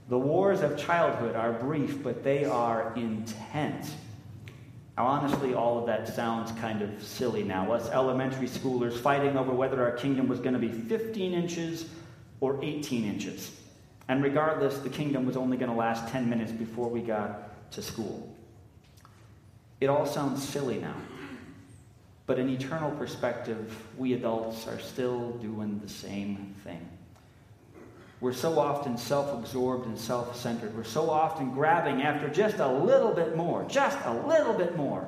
The 0.09 0.17
wars 0.17 0.61
of 0.61 0.75
childhood 0.75 1.35
are 1.35 1.53
brief, 1.53 2.01
but 2.01 2.23
they 2.23 2.43
are 2.43 2.93
intense. 2.95 3.93
Now, 4.97 5.05
honestly, 5.05 5.53
all 5.53 5.77
of 5.77 5.85
that 5.85 6.13
sounds 6.13 6.51
kind 6.59 6.81
of 6.81 7.03
silly 7.03 7.43
now. 7.43 7.71
Us 7.71 7.89
elementary 7.89 8.47
schoolers 8.47 8.99
fighting 8.99 9.37
over 9.37 9.53
whether 9.53 9.83
our 9.83 9.91
kingdom 9.91 10.27
was 10.27 10.39
going 10.39 10.53
to 10.53 10.59
be 10.59 10.71
15 10.71 11.33
inches 11.33 11.85
or 12.41 12.59
18 12.63 13.05
inches. 13.05 13.55
And 14.07 14.23
regardless, 14.23 14.79
the 14.79 14.89
kingdom 14.89 15.27
was 15.27 15.37
only 15.37 15.57
going 15.57 15.69
to 15.69 15.77
last 15.77 16.11
10 16.11 16.27
minutes 16.27 16.51
before 16.51 16.89
we 16.89 17.01
got 17.01 17.71
to 17.71 17.81
school. 17.83 18.35
It 19.79 19.87
all 19.87 20.07
sounds 20.07 20.45
silly 20.45 20.79
now. 20.79 20.95
But 22.25 22.39
in 22.39 22.49
eternal 22.49 22.89
perspective, 22.91 23.77
we 23.95 24.13
adults 24.13 24.67
are 24.67 24.79
still 24.79 25.31
doing 25.33 25.79
the 25.79 25.89
same 25.89 26.55
thing. 26.63 26.87
We're 28.21 28.33
so 28.33 28.59
often 28.59 28.97
self 28.97 29.33
absorbed 29.33 29.85
and 29.85 29.97
self 29.97 30.35
centered. 30.35 30.75
We're 30.75 30.83
so 30.83 31.09
often 31.09 31.51
grabbing 31.51 32.01
after 32.01 32.29
just 32.29 32.57
a 32.57 32.67
little 32.67 33.13
bit 33.13 33.35
more, 33.35 33.65
just 33.69 33.97
a 34.05 34.13
little 34.27 34.53
bit 34.53 34.75
more. 34.75 35.07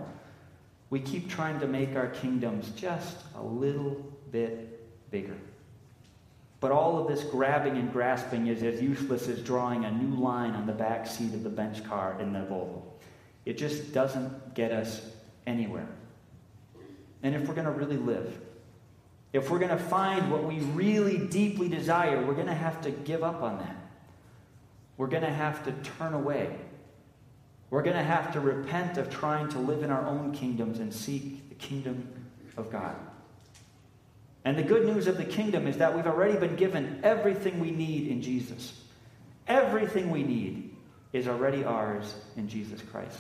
We 0.90 1.00
keep 1.00 1.30
trying 1.30 1.60
to 1.60 1.68
make 1.68 1.96
our 1.96 2.08
kingdoms 2.08 2.70
just 2.76 3.18
a 3.36 3.44
little 3.44 4.06
bit 4.32 5.12
bigger. 5.12 5.38
But 6.60 6.72
all 6.72 7.00
of 7.00 7.08
this 7.08 7.24
grabbing 7.24 7.78
and 7.78 7.92
grasping 7.92 8.48
is 8.48 8.62
as 8.62 8.82
useless 8.82 9.28
as 9.28 9.42
drawing 9.42 9.86
a 9.86 9.92
new 9.92 10.16
line 10.22 10.52
on 10.52 10.68
the 10.68 10.74
back 10.74 11.08
seat 11.08 11.34
of 11.34 11.44
the 11.44 11.50
bench 11.50 11.84
car 11.84 12.18
in 12.20 12.34
the 12.34 12.40
Volvo. 12.40 12.82
It 13.46 13.58
just 13.58 13.94
doesn't 13.94 14.54
get 14.54 14.72
us 14.72 15.02
anywhere 15.48 15.88
and 17.24 17.36
if 17.36 17.48
we're 17.48 17.54
going 17.54 17.66
to 17.66 17.72
really 17.72 17.98
live. 17.98 18.40
If 19.34 19.50
we're 19.50 19.60
going 19.60 19.70
to 19.70 19.78
find 19.78 20.32
what 20.32 20.44
we 20.44 20.60
really 20.60 21.18
deeply 21.18 21.70
desire, 21.70 22.22
we're 22.24 22.34
going 22.34 22.48
to 22.48 22.54
have 22.54 22.82
to 22.82 22.92
give 22.92 23.24
up 23.24 23.42
on 23.42 23.60
that. 23.60 23.76
We're 24.98 25.08
going 25.08 25.24
to 25.24 25.32
have 25.32 25.64
to 25.66 25.72
turn 25.98 26.14
away. 26.14 26.54
We're 27.70 27.84
going 27.84 27.96
to 27.96 28.04
have 28.04 28.34
to 28.34 28.42
repent 28.42 28.98
of 28.98 29.10
trying 29.10 29.48
to 29.50 29.60
live 29.60 29.84
in 29.84 29.92
our 29.92 30.06
own 30.06 30.34
kingdoms 30.34 30.80
and 30.80 30.94
seek 30.94 31.48
the 31.48 31.56
kingdom 31.56 32.08
of 32.58 32.70
God. 32.70 32.96
And 34.44 34.58
the 34.58 34.64
good 34.64 34.86
news 34.86 35.08
of 35.08 35.18
the 35.18 35.26
kingdom 35.26 35.68
is 35.68 35.78
that 35.78 35.96
we've 35.96 36.08
already 36.08 36.38
been 36.38 36.56
given 36.56 37.00
everything 37.04 37.60
we 37.60 37.72
need 37.72 38.08
in 38.08 38.22
Jesus. 38.22 38.82
Everything 39.48 40.10
we 40.10 40.24
need 40.24 40.76
is 41.14 41.28
already 41.28 41.64
ours 41.64 42.14
in 42.36 42.50
Jesus 42.50 42.82
Christ. 42.82 43.20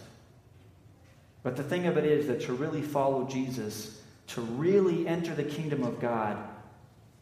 But 1.43 1.55
the 1.55 1.63
thing 1.63 1.87
of 1.87 1.97
it 1.97 2.05
is 2.05 2.27
that 2.27 2.41
to 2.41 2.53
really 2.53 2.81
follow 2.81 3.25
Jesus, 3.27 4.00
to 4.33 4.41
really 4.41 5.07
enter 5.07 5.35
the 5.35 5.43
kingdom 5.43 5.83
of 5.83 6.00
God, 6.00 6.38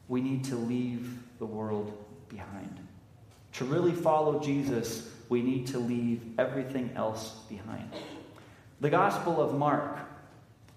we 0.07 0.21
need 0.21 0.43
to 0.45 0.55
leave 0.55 1.17
the 1.39 1.45
world 1.45 2.05
behind. 2.29 2.79
To 3.53 3.65
really 3.65 3.93
follow 3.93 4.39
Jesus, 4.39 5.09
we 5.27 5.41
need 5.41 5.67
to 5.67 5.79
leave 5.79 6.21
everything 6.37 6.91
else 6.95 7.31
behind. 7.49 7.91
The 8.81 8.89
Gospel 8.89 9.41
of 9.41 9.55
Mark, 9.55 9.97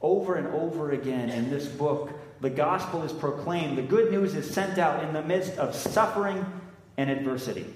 over 0.01 0.37
and 0.37 0.49
over 0.49 0.93
again 0.93 1.29
in 1.31 1.51
this 1.51 1.67
book, 1.67 2.11
the 2.41 2.51
gospel 2.51 3.05
is 3.05 3.12
proclaimed. 3.12 3.79
The 3.79 3.83
good 3.83 4.11
news 4.11 4.35
is 4.35 4.51
sent 4.51 4.79
out 4.79 5.05
in 5.05 5.12
the 5.12 5.23
midst 5.23 5.57
of 5.59 5.77
suffering 5.77 6.45
and 6.97 7.09
adversity. 7.09 7.67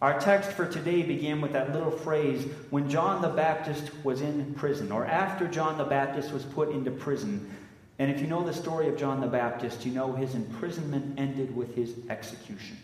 Our 0.00 0.20
text 0.20 0.52
for 0.52 0.68
today 0.68 1.02
began 1.02 1.40
with 1.40 1.52
that 1.54 1.72
little 1.72 1.90
phrase 1.90 2.46
when 2.70 2.88
John 2.88 3.22
the 3.22 3.30
Baptist 3.30 3.90
was 4.04 4.20
in 4.20 4.54
prison, 4.54 4.92
or 4.92 5.06
after 5.06 5.48
John 5.48 5.78
the 5.78 5.84
Baptist 5.84 6.30
was 6.32 6.44
put 6.44 6.70
into 6.70 6.90
prison. 6.90 7.50
And 7.98 8.10
if 8.10 8.20
you 8.20 8.26
know 8.26 8.44
the 8.44 8.52
story 8.52 8.88
of 8.88 8.98
John 8.98 9.20
the 9.20 9.26
Baptist, 9.26 9.86
you 9.86 9.92
know 9.92 10.12
his 10.12 10.34
imprisonment 10.34 11.18
ended 11.18 11.54
with 11.56 11.74
his 11.74 11.94
execution. 12.10 12.76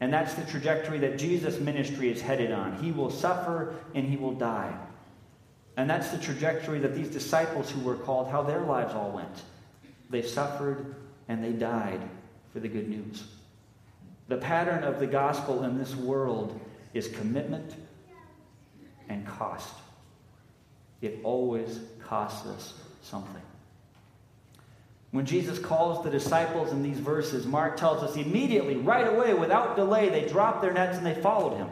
And 0.00 0.12
that's 0.12 0.34
the 0.34 0.44
trajectory 0.44 0.98
that 0.98 1.18
Jesus' 1.18 1.58
ministry 1.58 2.10
is 2.10 2.20
headed 2.20 2.52
on. 2.52 2.76
He 2.76 2.92
will 2.92 3.10
suffer 3.10 3.74
and 3.94 4.06
he 4.06 4.16
will 4.16 4.34
die. 4.34 4.76
And 5.76 5.88
that's 5.88 6.10
the 6.10 6.18
trajectory 6.18 6.78
that 6.80 6.94
these 6.94 7.08
disciples 7.08 7.70
who 7.70 7.80
were 7.80 7.96
called, 7.96 8.28
how 8.28 8.42
their 8.42 8.60
lives 8.60 8.94
all 8.94 9.12
went. 9.12 9.42
They 10.10 10.22
suffered 10.22 10.94
and 11.28 11.42
they 11.42 11.52
died 11.52 12.00
for 12.52 12.60
the 12.60 12.68
good 12.68 12.88
news. 12.88 13.24
The 14.28 14.36
pattern 14.36 14.84
of 14.84 15.00
the 15.00 15.06
gospel 15.06 15.64
in 15.64 15.78
this 15.78 15.94
world 15.96 16.60
is 16.92 17.08
commitment 17.08 17.74
and 19.08 19.26
cost. 19.26 19.74
It 21.00 21.20
always 21.22 21.80
costs 22.00 22.46
us 22.46 22.74
something. 23.02 23.42
When 25.14 25.24
Jesus 25.24 25.60
calls 25.60 26.02
the 26.02 26.10
disciples 26.10 26.72
in 26.72 26.82
these 26.82 26.98
verses, 26.98 27.46
Mark 27.46 27.76
tells 27.76 28.02
us 28.02 28.16
immediately, 28.16 28.74
right 28.74 29.06
away, 29.06 29.32
without 29.32 29.76
delay, 29.76 30.08
they 30.08 30.26
dropped 30.26 30.60
their 30.60 30.72
nets 30.72 30.98
and 30.98 31.06
they 31.06 31.14
followed 31.14 31.56
him. 31.56 31.68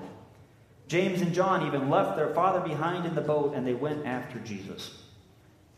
James 0.87 1.21
and 1.23 1.35
John 1.35 1.67
even 1.67 1.91
left 1.91 2.15
their 2.15 2.33
father 2.35 2.61
behind 2.61 3.05
in 3.05 3.17
the 3.17 3.21
boat 3.21 3.55
and 3.57 3.67
they 3.67 3.75
went 3.75 4.07
after 4.07 4.39
Jesus. 4.39 5.03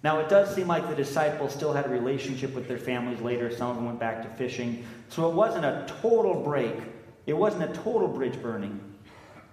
Now, 0.02 0.18
it 0.18 0.28
does 0.28 0.54
seem 0.54 0.66
like 0.66 0.90
the 0.90 0.94
disciples 0.94 1.54
still 1.54 1.72
had 1.72 1.86
a 1.86 1.88
relationship 1.88 2.54
with 2.54 2.68
their 2.68 2.76
families 2.76 3.22
later. 3.22 3.50
Some 3.50 3.70
of 3.70 3.76
them 3.76 3.86
went 3.86 3.98
back 3.98 4.22
to 4.24 4.28
fishing. 4.36 4.84
So 5.08 5.30
it 5.30 5.34
wasn't 5.34 5.64
a 5.64 5.86
total 6.02 6.42
break, 6.42 6.76
it 7.24 7.32
wasn't 7.32 7.70
a 7.70 7.72
total 7.82 8.08
bridge 8.08 8.42
burning, 8.42 8.78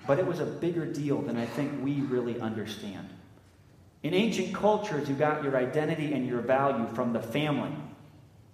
but 0.06 0.20
it 0.20 0.28
was 0.28 0.42
a 0.42 0.46
bigger 0.46 0.86
deal 0.86 1.22
than 1.22 1.38
I 1.38 1.46
think 1.46 1.82
we 1.82 2.02
really 2.02 2.42
understand. 2.42 3.08
In 4.04 4.14
ancient 4.14 4.54
cultures, 4.54 5.08
you 5.08 5.16
got 5.16 5.46
your 5.46 5.56
identity 5.56 6.12
and 6.12 6.28
your 6.28 6.42
value 6.42 6.94
from 6.94 7.14
the 7.14 7.22
family. 7.22 7.72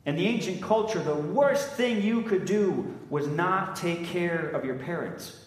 In 0.08 0.16
the 0.16 0.26
ancient 0.26 0.62
culture, 0.62 1.04
the 1.04 1.14
worst 1.14 1.74
thing 1.74 2.02
you 2.02 2.22
could 2.22 2.46
do 2.46 2.96
was 3.10 3.28
not 3.28 3.76
take 3.76 4.06
care 4.06 4.50
of 4.52 4.64
your 4.64 4.76
parents. 4.76 5.46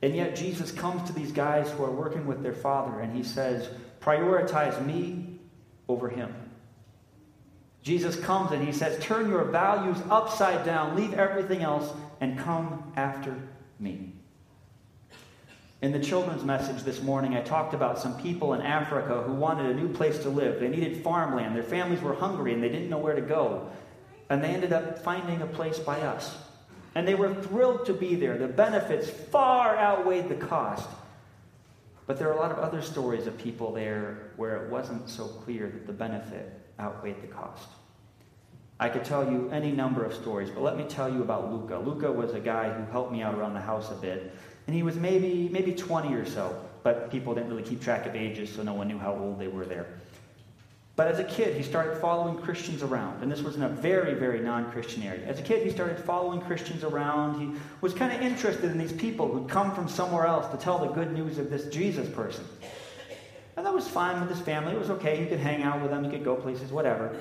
And 0.00 0.16
yet, 0.16 0.34
Jesus 0.34 0.72
comes 0.72 1.06
to 1.08 1.12
these 1.12 1.32
guys 1.32 1.70
who 1.70 1.84
are 1.84 1.90
working 1.90 2.26
with 2.26 2.42
their 2.42 2.54
father 2.54 3.00
and 3.00 3.14
he 3.14 3.22
says, 3.22 3.68
Prioritize 4.00 4.84
me 4.84 5.38
over 5.86 6.08
him. 6.08 6.34
Jesus 7.82 8.16
comes 8.16 8.52
and 8.52 8.66
he 8.66 8.72
says, 8.72 8.98
Turn 9.04 9.28
your 9.28 9.44
values 9.44 9.98
upside 10.08 10.64
down, 10.64 10.96
leave 10.96 11.12
everything 11.12 11.60
else, 11.60 11.92
and 12.22 12.38
come 12.38 12.90
after 12.96 13.36
me. 13.78 14.14
In 15.82 15.90
the 15.90 15.98
children's 15.98 16.44
message 16.44 16.84
this 16.84 17.02
morning, 17.02 17.34
I 17.34 17.42
talked 17.42 17.74
about 17.74 17.98
some 17.98 18.16
people 18.16 18.54
in 18.54 18.62
Africa 18.62 19.24
who 19.26 19.32
wanted 19.32 19.66
a 19.66 19.74
new 19.74 19.88
place 19.88 20.16
to 20.20 20.28
live. 20.28 20.60
They 20.60 20.68
needed 20.68 21.02
farmland. 21.02 21.56
Their 21.56 21.64
families 21.64 22.00
were 22.00 22.14
hungry 22.14 22.54
and 22.54 22.62
they 22.62 22.68
didn't 22.68 22.88
know 22.88 22.98
where 22.98 23.16
to 23.16 23.20
go. 23.20 23.68
And 24.30 24.44
they 24.44 24.50
ended 24.50 24.72
up 24.72 25.00
finding 25.00 25.42
a 25.42 25.46
place 25.46 25.80
by 25.80 26.00
us. 26.02 26.36
And 26.94 27.06
they 27.06 27.16
were 27.16 27.34
thrilled 27.34 27.84
to 27.86 27.94
be 27.94 28.14
there. 28.14 28.38
The 28.38 28.46
benefits 28.46 29.10
far 29.10 29.76
outweighed 29.76 30.28
the 30.28 30.36
cost. 30.36 30.88
But 32.06 32.16
there 32.16 32.28
are 32.28 32.34
a 32.34 32.40
lot 32.40 32.52
of 32.52 32.58
other 32.58 32.80
stories 32.80 33.26
of 33.26 33.36
people 33.36 33.72
there 33.72 34.30
where 34.36 34.64
it 34.64 34.70
wasn't 34.70 35.10
so 35.10 35.26
clear 35.26 35.66
that 35.66 35.88
the 35.88 35.92
benefit 35.92 36.60
outweighed 36.78 37.20
the 37.22 37.26
cost. 37.26 37.68
I 38.78 38.88
could 38.88 39.04
tell 39.04 39.28
you 39.28 39.48
any 39.50 39.72
number 39.72 40.04
of 40.04 40.14
stories, 40.14 40.50
but 40.50 40.62
let 40.62 40.76
me 40.76 40.84
tell 40.84 41.12
you 41.12 41.22
about 41.22 41.52
Luca. 41.52 41.78
Luca 41.78 42.10
was 42.10 42.34
a 42.34 42.40
guy 42.40 42.72
who 42.72 42.90
helped 42.92 43.12
me 43.12 43.22
out 43.22 43.34
around 43.34 43.54
the 43.54 43.60
house 43.60 43.90
a 43.90 43.94
bit, 43.94 44.34
and 44.66 44.76
he 44.76 44.82
was 44.82 44.96
maybe 44.96 45.48
maybe 45.50 45.72
20 45.72 46.14
or 46.14 46.24
so, 46.24 46.64
but 46.82 47.10
people 47.10 47.34
didn't 47.34 47.50
really 47.50 47.62
keep 47.62 47.82
track 47.82 48.06
of 48.06 48.14
ages, 48.14 48.50
so 48.50 48.62
no 48.62 48.74
one 48.74 48.88
knew 48.88 48.98
how 48.98 49.14
old 49.14 49.38
they 49.38 49.48
were 49.48 49.64
there. 49.64 49.86
But 50.94 51.08
as 51.08 51.18
a 51.18 51.24
kid, 51.24 51.56
he 51.56 51.62
started 51.62 51.98
following 51.98 52.36
Christians 52.36 52.82
around, 52.82 53.22
and 53.22 53.32
this 53.32 53.40
was 53.40 53.56
in 53.56 53.62
a 53.62 53.68
very, 53.68 54.12
very 54.12 54.40
non 54.40 54.70
Christian 54.72 55.02
area. 55.02 55.26
As 55.26 55.38
a 55.38 55.42
kid, 55.42 55.64
he 55.64 55.70
started 55.72 55.98
following 55.98 56.40
Christians 56.42 56.84
around. 56.84 57.40
He 57.40 57.58
was 57.80 57.94
kind 57.94 58.12
of 58.12 58.20
interested 58.20 58.70
in 58.70 58.76
these 58.76 58.92
people 58.92 59.26
who'd 59.26 59.48
come 59.48 59.74
from 59.74 59.88
somewhere 59.88 60.26
else 60.26 60.46
to 60.48 60.58
tell 60.58 60.78
the 60.78 60.88
good 60.88 61.12
news 61.12 61.38
of 61.38 61.48
this 61.48 61.64
Jesus 61.66 62.08
person. 62.10 62.44
And 63.56 63.64
that 63.64 63.72
was 63.72 63.88
fine 63.88 64.20
with 64.20 64.28
his 64.28 64.40
family. 64.40 64.72
It 64.72 64.78
was 64.78 64.90
okay. 64.90 65.16
He 65.16 65.26
could 65.26 65.38
hang 65.38 65.62
out 65.62 65.80
with 65.80 65.90
them, 65.90 66.04
he 66.04 66.10
could 66.10 66.24
go 66.24 66.36
places, 66.36 66.70
whatever. 66.70 67.16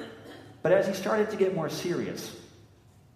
But 0.64 0.74
as 0.74 0.88
he 0.88 0.94
started 0.94 1.30
to 1.30 1.38
get 1.38 1.56
more 1.56 1.70
serious, 1.70 2.36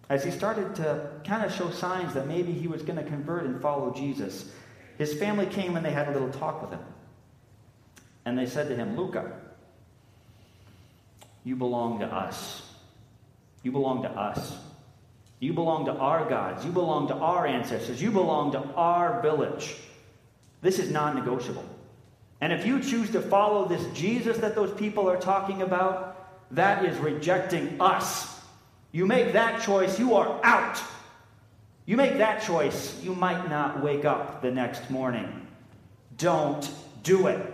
as 0.08 0.24
he 0.24 0.30
started 0.30 0.74
to 0.76 1.10
kind 1.24 1.44
of 1.44 1.52
show 1.52 1.70
signs 1.70 2.14
that 2.14 2.28
maybe 2.28 2.52
he 2.52 2.68
was 2.68 2.82
going 2.82 2.96
to 2.96 3.04
convert 3.04 3.44
and 3.44 3.60
follow 3.60 3.92
Jesus, 3.92 4.50
his 4.98 5.14
family 5.14 5.46
came 5.46 5.76
and 5.76 5.84
they 5.84 5.90
had 5.90 6.08
a 6.08 6.12
little 6.12 6.30
talk 6.30 6.62
with 6.62 6.70
him. 6.70 6.84
And 8.24 8.38
they 8.38 8.46
said 8.46 8.68
to 8.68 8.76
him, 8.76 8.96
Luca, 8.96 9.32
you 11.44 11.56
belong 11.56 12.00
to 12.00 12.06
us. 12.06 12.62
You 13.62 13.72
belong 13.72 14.02
to 14.02 14.10
us. 14.10 14.56
You 15.38 15.52
belong 15.52 15.86
to 15.86 15.92
our 15.92 16.28
gods. 16.28 16.64
You 16.64 16.72
belong 16.72 17.08
to 17.08 17.14
our 17.14 17.46
ancestors. 17.46 18.00
You 18.00 18.10
belong 18.10 18.52
to 18.52 18.58
our 18.74 19.20
village. 19.22 19.76
This 20.62 20.78
is 20.78 20.90
non 20.90 21.14
negotiable. 21.14 21.64
And 22.40 22.52
if 22.52 22.66
you 22.66 22.80
choose 22.80 23.10
to 23.10 23.20
follow 23.20 23.66
this 23.66 23.84
Jesus 23.96 24.38
that 24.38 24.54
those 24.54 24.72
people 24.72 25.08
are 25.08 25.16
talking 25.16 25.62
about, 25.62 26.28
that 26.52 26.84
is 26.84 26.96
rejecting 26.98 27.80
us. 27.80 28.35
You 28.92 29.06
make 29.06 29.32
that 29.32 29.62
choice, 29.62 29.98
you 29.98 30.14
are 30.14 30.40
out. 30.42 30.80
You 31.84 31.96
make 31.96 32.18
that 32.18 32.42
choice, 32.42 33.00
you 33.02 33.14
might 33.14 33.48
not 33.48 33.82
wake 33.82 34.04
up 34.04 34.42
the 34.42 34.50
next 34.50 34.90
morning. 34.90 35.46
Don't 36.16 36.68
do 37.02 37.28
it. 37.28 37.52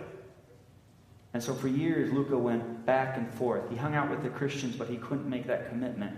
And 1.33 1.43
so 1.43 1.53
for 1.53 1.67
years, 1.67 2.11
Luca 2.11 2.37
went 2.37 2.85
back 2.85 3.17
and 3.17 3.31
forth. 3.33 3.69
He 3.69 3.75
hung 3.75 3.95
out 3.95 4.09
with 4.09 4.23
the 4.23 4.29
Christians, 4.29 4.75
but 4.75 4.87
he 4.87 4.97
couldn't 4.97 5.29
make 5.29 5.47
that 5.47 5.69
commitment. 5.69 6.15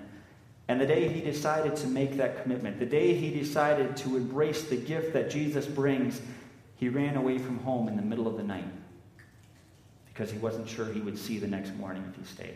And 0.68 0.82
the 0.82 0.86
day 0.86 1.08
he 1.08 1.22
decided 1.22 1.76
to 1.78 1.88
make 1.88 2.18
that 2.18 2.42
commitment, 2.42 2.80
the 2.80 2.86
day 2.86 3.14
he 3.14 3.32
decided 3.32 3.96
to 3.98 4.18
embrace 4.18 4.64
the 4.64 4.78
gift 4.78 5.14
that 5.14 5.30
Jesus 5.30 5.66
brings, 5.66 6.22
he 6.78 6.90
ran 6.90 7.16
away 7.16 7.38
from 7.38 7.60
home 7.60 7.88
in 7.88 7.96
the 7.96 8.02
middle 8.02 8.28
of 8.28 8.36
the 8.38 8.44
night 8.44 8.66
because 10.08 10.32
he 10.32 10.38
wasn't 10.38 10.68
sure 10.68 10.86
he 10.86 11.02
would 11.02 11.18
see 11.18 11.38
the 11.38 11.48
next 11.48 11.76
morning 11.76 12.04
if 12.10 12.18
he 12.18 12.26
stayed. 12.26 12.56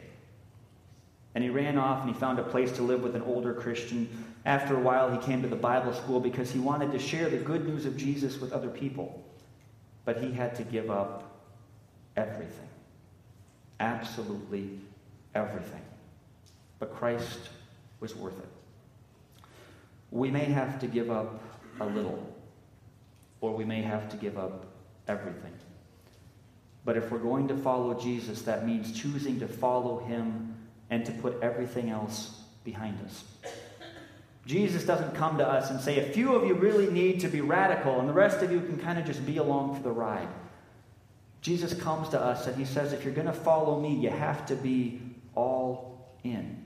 And 1.39 1.46
he 1.46 1.50
ran 1.51 1.77
off 1.77 2.01
and 2.01 2.13
he 2.13 2.19
found 2.19 2.38
a 2.38 2.43
place 2.43 2.69
to 2.74 2.81
live 2.81 3.01
with 3.01 3.15
an 3.15 3.22
older 3.22 3.53
Christian. 3.53 4.10
After 4.43 4.75
a 4.75 4.79
while, 4.81 5.10
he 5.10 5.25
came 5.25 5.41
to 5.41 5.48
the 5.48 5.55
Bible 5.55 5.93
school 5.93 6.19
because 6.19 6.51
he 6.51 6.60
wanted 6.60 6.91
to 6.91 7.00
share 7.00 7.29
the 7.29 7.38
good 7.38 7.65
news 7.65 7.86
of 7.86 7.96
Jesus 7.96 8.41
with 8.41 8.51
other 8.51 8.67
people. 8.67 9.24
But 10.03 10.22
he 10.22 10.34
had 10.34 10.53
to 10.55 10.63
give 10.63 10.91
up 10.91 11.31
everything. 12.17 12.67
Absolutely 13.79 14.81
everything. 15.34 15.81
But 16.77 16.93
Christ 16.93 17.39
was 18.01 18.17
worth 18.17 18.38
it. 18.38 18.50
We 20.12 20.29
may 20.29 20.43
have 20.43 20.77
to 20.81 20.88
give 20.88 21.10
up 21.10 21.41
a 21.79 21.86
little, 21.86 22.22
or 23.39 23.55
we 23.55 23.63
may 23.63 23.81
have 23.81 24.10
to 24.10 24.17
give 24.17 24.38
up 24.38 24.65
everything. 25.08 25.53
But 26.84 26.98
if 26.98 27.10
we're 27.10 27.19
going 27.19 27.48
to 27.48 27.55
follow 27.55 27.93
Jesus, 27.93 28.41
that 28.41 28.67
means 28.67 28.91
choosing 28.91 29.39
to 29.39 29.48
follow 29.48 30.00
him 30.00 30.49
and 30.89 31.05
to 31.05 31.12
put 31.12 31.41
everything 31.41 31.89
else 31.89 32.41
behind 32.63 33.00
us. 33.05 33.24
Jesus 34.46 34.84
doesn't 34.84 35.13
come 35.13 35.38
to 35.38 35.48
us 35.48 35.69
and 35.69 35.79
say, 35.79 36.00
a 36.00 36.12
few 36.12 36.34
of 36.34 36.48
you 36.48 36.55
really 36.55 36.89
need 36.89 37.19
to 37.19 37.27
be 37.27 37.41
radical, 37.41 38.00
and 38.00 38.10
the 38.10 38.13
rest 38.13 38.41
of 38.41 38.51
you 38.51 38.60
can 38.62 38.79
kind 38.79 38.98
of 38.98 39.05
just 39.05 39.24
be 39.25 39.38
along 39.38 39.75
for 39.75 39.84
the 39.84 39.91
ride. 39.91 40.27
Jesus 41.41 41.74
comes 41.74 42.10
to 42.10 42.19
us 42.19 42.48
and 42.48 42.58
he 42.58 42.65
says, 42.65 42.91
if 42.91 43.05
you're 43.05 43.13
going 43.13 43.27
to 43.27 43.34
follow 43.34 43.79
me, 43.79 43.96
you 43.96 44.10
have 44.10 44.46
to 44.48 44.55
be 44.55 45.01
all 45.36 46.10
in. 46.24 46.65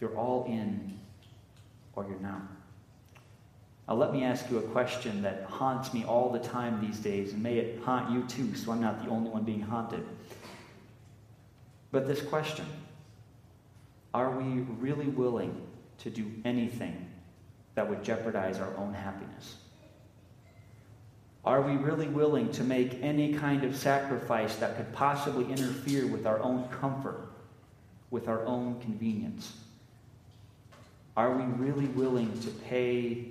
You're 0.00 0.16
all 0.16 0.44
in, 0.44 0.98
or 1.94 2.06
you're 2.08 2.20
not. 2.20 2.40
Now, 3.88 3.94
let 3.96 4.12
me 4.12 4.22
ask 4.22 4.48
you 4.50 4.58
a 4.58 4.62
question 4.62 5.22
that 5.22 5.44
haunts 5.50 5.92
me 5.92 6.04
all 6.04 6.30
the 6.30 6.38
time 6.38 6.80
these 6.80 7.00
days, 7.00 7.32
and 7.32 7.42
may 7.42 7.58
it 7.58 7.82
haunt 7.82 8.10
you 8.12 8.22
too, 8.28 8.54
so 8.54 8.70
I'm 8.70 8.80
not 8.80 9.04
the 9.04 9.10
only 9.10 9.30
one 9.30 9.42
being 9.42 9.60
haunted. 9.60 10.06
But 11.92 12.06
this 12.06 12.22
question 12.22 12.66
Are 14.14 14.30
we 14.30 14.62
really 14.78 15.06
willing 15.06 15.66
to 15.98 16.10
do 16.10 16.30
anything 16.44 17.08
that 17.74 17.88
would 17.88 18.02
jeopardize 18.02 18.58
our 18.58 18.74
own 18.76 18.94
happiness? 18.94 19.56
Are 21.44 21.62
we 21.62 21.76
really 21.76 22.08
willing 22.08 22.52
to 22.52 22.64
make 22.64 23.02
any 23.02 23.32
kind 23.32 23.64
of 23.64 23.74
sacrifice 23.74 24.56
that 24.56 24.76
could 24.76 24.92
possibly 24.92 25.50
interfere 25.50 26.06
with 26.06 26.26
our 26.26 26.38
own 26.40 26.68
comfort, 26.68 27.30
with 28.10 28.28
our 28.28 28.44
own 28.44 28.78
convenience? 28.80 29.56
Are 31.16 31.34
we 31.34 31.44
really 31.44 31.86
willing 31.86 32.38
to 32.40 32.50
pay 32.50 33.28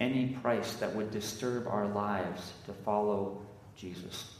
any 0.00 0.28
price 0.42 0.74
that 0.74 0.94
would 0.94 1.10
disturb 1.10 1.66
our 1.66 1.86
lives 1.86 2.52
to 2.66 2.72
follow 2.72 3.42
Jesus? 3.76 4.35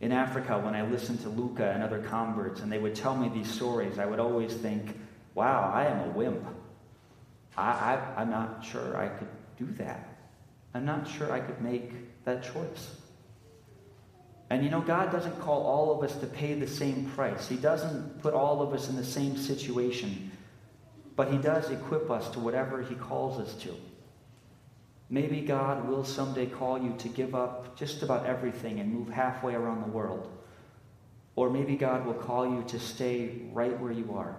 In 0.00 0.12
Africa, 0.12 0.58
when 0.58 0.74
I 0.74 0.82
listened 0.82 1.20
to 1.22 1.28
Luca 1.28 1.70
and 1.70 1.82
other 1.82 2.00
converts, 2.00 2.60
and 2.60 2.70
they 2.70 2.78
would 2.78 2.94
tell 2.94 3.16
me 3.16 3.28
these 3.28 3.50
stories, 3.50 3.98
I 3.98 4.04
would 4.04 4.20
always 4.20 4.52
think, 4.52 4.98
wow, 5.34 5.70
I 5.74 5.86
am 5.86 6.10
a 6.10 6.12
wimp. 6.12 6.44
I, 7.56 7.70
I, 7.70 8.20
I'm 8.20 8.30
not 8.30 8.64
sure 8.64 8.96
I 8.96 9.08
could 9.08 9.28
do 9.58 9.66
that. 9.78 10.16
I'm 10.74 10.84
not 10.84 11.08
sure 11.08 11.32
I 11.32 11.40
could 11.40 11.62
make 11.62 12.24
that 12.24 12.42
choice. 12.42 12.96
And 14.50 14.62
you 14.62 14.70
know, 14.70 14.80
God 14.80 15.10
doesn't 15.10 15.40
call 15.40 15.62
all 15.62 15.96
of 15.96 16.08
us 16.08 16.16
to 16.18 16.26
pay 16.26 16.54
the 16.54 16.68
same 16.68 17.10
price. 17.16 17.48
He 17.48 17.56
doesn't 17.56 18.20
put 18.20 18.34
all 18.34 18.62
of 18.62 18.72
us 18.74 18.88
in 18.88 18.96
the 18.96 19.04
same 19.04 19.36
situation. 19.36 20.30
But 21.16 21.32
He 21.32 21.38
does 21.38 21.70
equip 21.70 22.10
us 22.10 22.28
to 22.30 22.40
whatever 22.40 22.82
He 22.82 22.94
calls 22.94 23.40
us 23.40 23.54
to. 23.62 23.74
Maybe 25.08 25.40
God 25.40 25.88
will 25.88 26.04
someday 26.04 26.46
call 26.46 26.82
you 26.82 26.94
to 26.98 27.08
give 27.08 27.34
up 27.34 27.76
just 27.76 28.02
about 28.02 28.26
everything 28.26 28.80
and 28.80 28.92
move 28.92 29.08
halfway 29.08 29.54
around 29.54 29.82
the 29.82 29.90
world. 29.90 30.30
Or 31.36 31.50
maybe 31.50 31.76
God 31.76 32.06
will 32.06 32.14
call 32.14 32.46
you 32.46 32.64
to 32.68 32.78
stay 32.78 33.42
right 33.52 33.78
where 33.78 33.92
you 33.92 34.14
are 34.14 34.36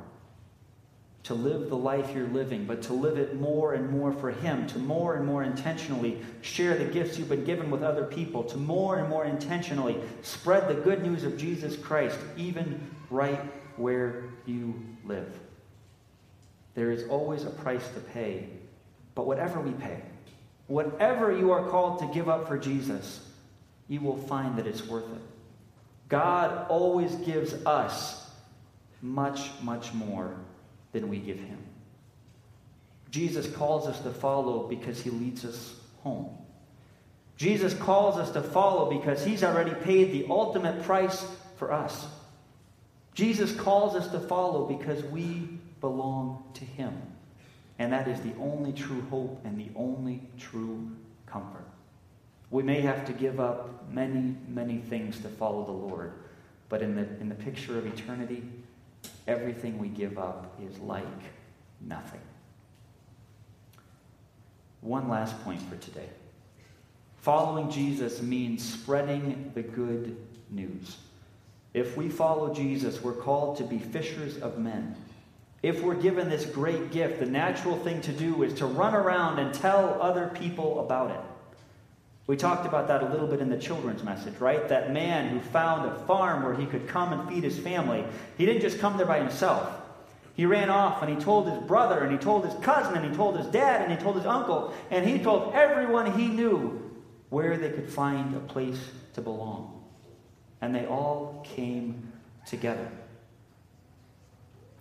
to 1.27 1.33
live 1.33 1.69
the 1.69 1.75
life 1.75 2.15
you're 2.15 2.25
living, 2.29 2.63
but 2.63 2.81
to 2.81 2.93
live 2.93 3.17
it 3.17 3.35
more 3.37 3.73
and 3.73 3.89
more 3.89 4.13
for 4.13 4.31
Him, 4.31 4.65
to 4.67 4.79
more 4.79 5.15
and 5.15 5.25
more 5.25 5.43
intentionally 5.43 6.21
share 6.39 6.77
the 6.77 6.85
gifts 6.85 7.19
you've 7.19 7.27
been 7.27 7.43
given 7.43 7.69
with 7.69 7.83
other 7.83 8.05
people, 8.05 8.45
to 8.45 8.55
more 8.55 8.99
and 8.99 9.09
more 9.09 9.25
intentionally 9.25 9.97
spread 10.21 10.69
the 10.69 10.73
good 10.73 11.03
news 11.03 11.25
of 11.25 11.37
Jesus 11.37 11.75
Christ, 11.75 12.17
even 12.37 12.79
right 13.09 13.41
where 13.75 14.23
you 14.45 14.73
live. 15.03 15.37
There 16.75 16.91
is 16.91 17.03
always 17.09 17.43
a 17.43 17.49
price 17.49 17.85
to 17.89 17.99
pay, 17.99 18.47
but 19.13 19.27
whatever 19.27 19.59
we 19.59 19.71
pay, 19.71 20.01
whatever 20.67 21.31
you 21.31 21.51
are 21.51 21.69
called 21.69 21.99
to 21.99 22.07
give 22.13 22.29
up 22.29 22.47
for 22.47 22.57
Jesus, 22.57 23.19
you 23.87 24.01
will 24.01 24.17
find 24.17 24.57
that 24.57 24.67
it's 24.67 24.85
worth 24.85 25.05
it. 25.05 25.21
God 26.09 26.67
always 26.69 27.13
gives 27.15 27.53
us 27.65 28.29
much, 29.01 29.49
much 29.61 29.93
more 29.93 30.35
than 30.91 31.09
we 31.09 31.17
give 31.17 31.39
him. 31.39 31.59
Jesus 33.11 33.47
calls 33.55 33.87
us 33.87 33.99
to 34.01 34.11
follow 34.11 34.67
because 34.67 35.01
he 35.01 35.09
leads 35.09 35.45
us 35.45 35.75
home. 36.03 36.37
Jesus 37.37 37.73
calls 37.73 38.17
us 38.17 38.31
to 38.31 38.41
follow 38.41 38.89
because 38.89 39.23
he's 39.23 39.43
already 39.43 39.73
paid 39.73 40.11
the 40.11 40.25
ultimate 40.29 40.83
price 40.83 41.25
for 41.57 41.71
us. 41.71 42.07
Jesus 43.13 43.51
calls 43.55 43.95
us 43.95 44.07
to 44.09 44.19
follow 44.19 44.65
because 44.65 45.03
we 45.05 45.59
belong 45.81 46.43
to 46.55 46.65
him. 46.65 46.93
And 47.79 47.93
that 47.93 48.07
is 48.07 48.19
the 48.21 48.33
only 48.39 48.73
true 48.73 49.01
hope 49.09 49.41
and 49.45 49.59
the 49.59 49.69
only 49.75 50.21
true 50.37 50.91
comfort. 51.25 51.67
We 52.49 52.63
may 52.63 52.81
have 52.81 53.05
to 53.05 53.13
give 53.13 53.39
up 53.39 53.89
many, 53.91 54.35
many 54.47 54.77
things 54.77 55.19
to 55.19 55.27
follow 55.27 55.65
the 55.65 55.71
Lord, 55.71 56.13
but 56.69 56.81
in 56.81 56.95
the, 56.95 57.03
in 57.19 57.29
the 57.29 57.35
picture 57.35 57.77
of 57.77 57.85
eternity, 57.85 58.43
everything 59.27 59.77
we 59.77 59.89
give 59.89 60.17
up 60.17 60.59
is 60.61 60.79
like 60.79 61.03
nothing. 61.81 62.21
One 64.81 65.09
last 65.09 65.39
point 65.43 65.61
for 65.61 65.75
today. 65.75 66.09
Following 67.17 67.69
Jesus 67.69 68.21
means 68.21 68.63
spreading 68.63 69.51
the 69.53 69.63
good 69.63 70.15
news. 70.49 70.97
If 71.73 71.97
we 71.97 72.09
follow 72.09 72.53
Jesus, 72.53 73.01
we're 73.01 73.11
called 73.11 73.57
to 73.57 73.63
be 73.63 73.79
fishers 73.79 74.37
of 74.37 74.57
men. 74.57 74.95
If 75.63 75.81
we're 75.81 75.95
given 75.95 76.29
this 76.29 76.45
great 76.45 76.91
gift, 76.91 77.19
the 77.19 77.25
natural 77.25 77.77
thing 77.77 78.01
to 78.01 78.11
do 78.11 78.43
is 78.43 78.53
to 78.55 78.65
run 78.65 78.93
around 78.93 79.39
and 79.39 79.53
tell 79.53 79.99
other 80.01 80.31
people 80.33 80.81
about 80.81 81.11
it. 81.11 81.19
We 82.27 82.35
talked 82.35 82.65
about 82.65 82.89
that 82.89 83.03
a 83.03 83.07
little 83.07 83.27
bit 83.27 83.39
in 83.39 83.49
the 83.49 83.57
children's 83.57 84.03
message, 84.03 84.37
right? 84.39 84.67
That 84.67 84.91
man 84.91 85.29
who 85.29 85.39
found 85.39 85.89
a 85.89 85.97
farm 86.05 86.43
where 86.43 86.53
he 86.53 86.65
could 86.65 86.87
come 86.87 87.13
and 87.13 87.27
feed 87.27 87.43
his 87.43 87.57
family. 87.57 88.05
He 88.37 88.45
didn't 88.45 88.61
just 88.61 88.79
come 88.79 88.97
there 88.97 89.05
by 89.05 89.19
himself. 89.19 89.73
He 90.35 90.45
ran 90.45 90.69
off 90.69 91.01
and 91.01 91.09
he 91.09 91.23
told 91.23 91.49
his 91.49 91.57
brother 91.63 92.01
and 92.01 92.11
he 92.11 92.17
told 92.17 92.45
his 92.45 92.53
cousin 92.63 92.95
and 92.95 93.09
he 93.09 93.15
told 93.15 93.37
his 93.37 93.47
dad 93.47 93.81
and 93.81 93.91
he 93.91 93.97
told 93.97 94.17
his 94.17 94.25
uncle 94.25 94.73
and 94.91 95.07
he 95.07 95.17
told 95.19 95.55
everyone 95.55 96.19
he 96.19 96.27
knew 96.27 96.83
where 97.29 97.57
they 97.57 97.71
could 97.71 97.89
find 97.89 98.35
a 98.35 98.39
place 98.41 98.79
to 99.13 99.21
belong. 99.21 99.83
And 100.61 100.75
they 100.75 100.85
all 100.85 101.43
came 101.55 102.11
together. 102.45 102.87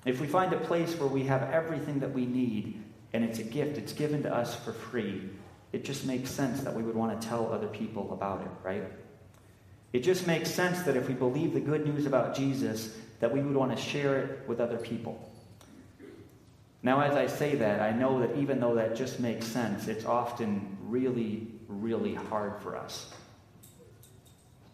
If 0.07 0.21
we 0.21 0.29
find 0.29 0.53
a 0.53 0.59
place 0.59 0.95
where 0.99 1.09
we 1.09 1.25
have 1.25 1.43
everything 1.51 1.99
that 1.99 2.13
we 2.13 2.27
need 2.27 2.81
and 3.13 3.25
it's 3.25 3.41
a 3.41 3.43
gift, 3.43 3.77
it's 3.77 3.93
given 3.93 4.23
to 4.23 4.35
us 4.35 4.55
for 4.55 4.73
free, 4.73 5.29
it 5.73 5.85
just 5.85 6.07
makes 6.07 6.31
sense 6.31 6.61
that 6.63 6.75
we 6.75 6.83
would 6.83 6.95
want 6.95 7.21
to 7.21 7.29
tell 7.29 7.53
other 7.53 7.67
people 7.67 8.13
about 8.13 8.43
it, 8.43 8.51
right? 8.63 8.85
It 9.93 10.01
just 10.01 10.27
makes 10.27 10.51
sense 10.51 10.83
that 10.83 10.97
if 10.97 11.09
we 11.09 11.15
believe 11.15 11.55
the 11.55 11.61
good 11.61 11.85
news 11.85 12.07
about 12.07 12.37
Jesus, 12.37 12.97
that 13.19 13.33
we 13.33 13.41
would 13.41 13.57
want 13.57 13.77
to 13.77 13.83
share 13.83 14.19
it 14.19 14.49
with 14.49 14.61
other 14.61 14.77
people. 14.77 15.29
Now, 16.83 17.01
as 17.01 17.17
I 17.17 17.27
say 17.27 17.57
that, 17.57 17.81
I 17.81 17.91
know 17.91 18.21
that 18.21 18.37
even 18.37 18.61
though 18.61 18.77
that 18.77 18.95
just 18.95 19.19
makes 19.19 19.47
sense, 19.47 19.89
it's 19.89 20.05
often 20.05 20.77
really, 20.83 21.49
really 21.67 22.15
hard 22.15 22.61
for 22.63 22.77
us. 22.77 23.13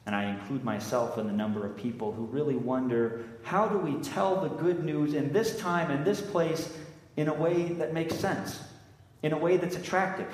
And 0.07 0.17
I 0.17 0.31
include 0.31 0.65
myself 0.65 1.19
in 1.19 1.27
the 1.27 1.33
number 1.33 1.65
of 1.65 1.77
people 1.77 2.13
who 2.13 2.25
really 2.25 2.57
wonder 2.57 3.25
how 3.43 3.69
do 3.69 3.79
we 3.79 3.95
tell 4.03 4.41
the 4.41 4.49
good 4.49 4.85
news 4.85 5.15
in 5.15 5.33
this 5.33 5.57
time 5.59 5.91
and 5.91 6.05
this 6.05 6.21
place 6.21 6.77
in 7.17 7.29
a 7.29 7.35
way 7.35 7.73
that 7.75 7.95
makes 7.95 8.15
sense, 8.17 8.61
in 9.23 9.33
a 9.33 9.39
way 9.39 9.57
that's 9.57 9.77
attractive? 9.77 10.29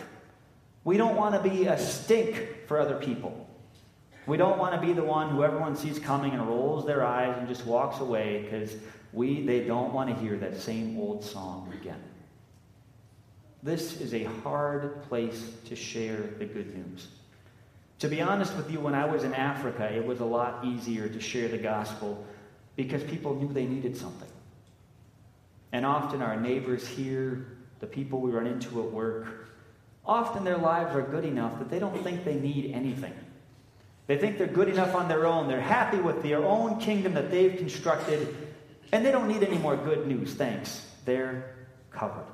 We 0.84 0.96
don't 0.96 1.16
want 1.16 1.34
to 1.34 1.48
be 1.50 1.66
a 1.66 1.78
stink 1.78 2.66
for 2.66 2.80
other 2.80 2.96
people. 2.96 3.46
We 4.26 4.36
don't 4.36 4.58
want 4.58 4.74
to 4.74 4.86
be 4.86 4.92
the 4.92 5.04
one 5.04 5.30
who 5.30 5.42
everyone 5.42 5.76
sees 5.76 5.98
coming 5.98 6.32
and 6.32 6.46
rolls 6.46 6.86
their 6.86 7.04
eyes 7.04 7.34
and 7.38 7.48
just 7.48 7.66
walks 7.66 8.00
away 8.00 8.42
because 8.42 8.76
we, 9.12 9.42
they 9.44 9.64
don't 9.64 9.92
want 9.92 10.10
to 10.10 10.16
hear 10.22 10.36
that 10.36 10.56
same 10.56 10.98
old 10.98 11.24
song 11.24 11.72
again. 11.80 12.02
This 13.62 14.00
is 14.00 14.14
a 14.14 14.24
hard 14.24 15.02
place 15.04 15.52
to 15.66 15.74
share 15.74 16.20
the 16.38 16.44
good 16.44 16.74
news. 16.76 17.08
To 18.00 18.08
be 18.08 18.20
honest 18.20 18.56
with 18.56 18.70
you, 18.70 18.80
when 18.80 18.94
I 18.94 19.06
was 19.06 19.24
in 19.24 19.34
Africa, 19.34 19.92
it 19.92 20.06
was 20.06 20.20
a 20.20 20.24
lot 20.24 20.64
easier 20.64 21.08
to 21.08 21.20
share 21.20 21.48
the 21.48 21.58
gospel 21.58 22.24
because 22.76 23.02
people 23.02 23.34
knew 23.34 23.52
they 23.52 23.66
needed 23.66 23.96
something. 23.96 24.28
And 25.72 25.84
often 25.84 26.22
our 26.22 26.40
neighbors 26.40 26.86
here, 26.86 27.58
the 27.80 27.86
people 27.86 28.20
we 28.20 28.30
run 28.30 28.46
into 28.46 28.80
at 28.82 28.92
work, 28.92 29.48
often 30.06 30.44
their 30.44 30.56
lives 30.56 30.94
are 30.94 31.02
good 31.02 31.24
enough 31.24 31.58
that 31.58 31.70
they 31.70 31.78
don't 31.78 32.02
think 32.02 32.24
they 32.24 32.36
need 32.36 32.72
anything. 32.72 33.12
They 34.06 34.16
think 34.16 34.38
they're 34.38 34.46
good 34.46 34.68
enough 34.68 34.94
on 34.94 35.08
their 35.08 35.26
own. 35.26 35.48
They're 35.48 35.60
happy 35.60 35.98
with 35.98 36.22
their 36.22 36.42
own 36.42 36.80
kingdom 36.80 37.14
that 37.14 37.30
they've 37.30 37.58
constructed, 37.58 38.34
and 38.90 39.04
they 39.04 39.12
don't 39.12 39.28
need 39.28 39.42
any 39.42 39.58
more 39.58 39.76
good 39.76 40.06
news. 40.06 40.32
Thanks. 40.32 40.86
They're 41.04 41.54
covered. 41.90 42.24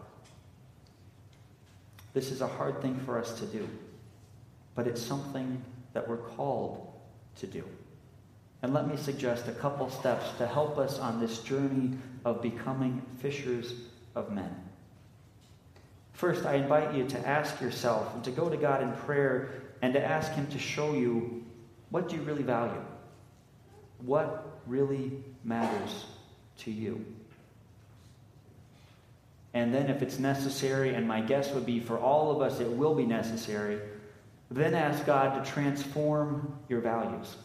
This 2.13 2.31
is 2.31 2.43
a 2.43 2.47
hard 2.47 2.81
thing 2.81 3.01
for 3.01 3.19
us 3.19 3.41
to 3.41 3.47
do, 3.47 3.69
but 4.75 4.87
it's 4.87 5.03
something 5.03 5.63
that 5.93 6.09
we're 6.09 6.17
called 6.17 6.93
to 7.37 7.47
do. 7.47 7.65
And 8.63 8.73
let 8.73 8.89
me 8.89 8.97
suggest 8.97 9.47
a 9.49 9.53
couple 9.53 9.91
steps 9.91 10.27
to 10.39 10.47
help 10.47 10.79
us 10.79 10.99
on 10.99 11.21
this 11.21 11.41
journey 11.41 11.99
of 12.25 12.41
becoming 12.41 13.03
fishers 13.19 13.75
of 14.15 14.33
men. 14.33 14.55
First, 16.15 16.47
I 16.47 16.55
invite 16.55 16.95
you 16.95 17.07
to 17.09 17.29
ask 17.29 17.61
yourself 17.61 18.15
and 18.15 18.25
to 18.25 18.31
go 18.31 18.49
to 18.49 18.57
God 18.57 18.83
in 18.83 18.93
prayer 18.93 19.51
and 19.83 19.93
to 19.95 20.03
ask 20.03 20.33
Him 20.33 20.47
to 20.49 20.59
show 20.59 20.95
you 20.95 21.45
what 21.91 22.09
do 22.09 22.17
you 22.17 22.23
really 22.23 22.43
value? 22.43 22.83
What 23.99 24.61
really 24.67 25.13
matters 25.45 26.07
to 26.61 26.71
you? 26.71 27.05
And 29.53 29.73
then, 29.73 29.89
if 29.89 30.03
it's 30.03 30.19
necessary, 30.19 30.95
and 30.95 31.07
my 31.07 31.21
guess 31.21 31.53
would 31.53 31.67
be 31.67 31.79
for 31.79 31.99
all 31.99 32.33
of 32.33 32.43
us, 32.43 32.59
it 32.59 32.69
will 32.69 32.95
be 32.95 33.07
necessary, 33.07 33.79
then 34.57 34.75
ask 34.75 35.05
God 35.05 35.43
to 35.43 35.51
transform 35.51 36.59
your 36.69 36.81
values. 36.81 37.37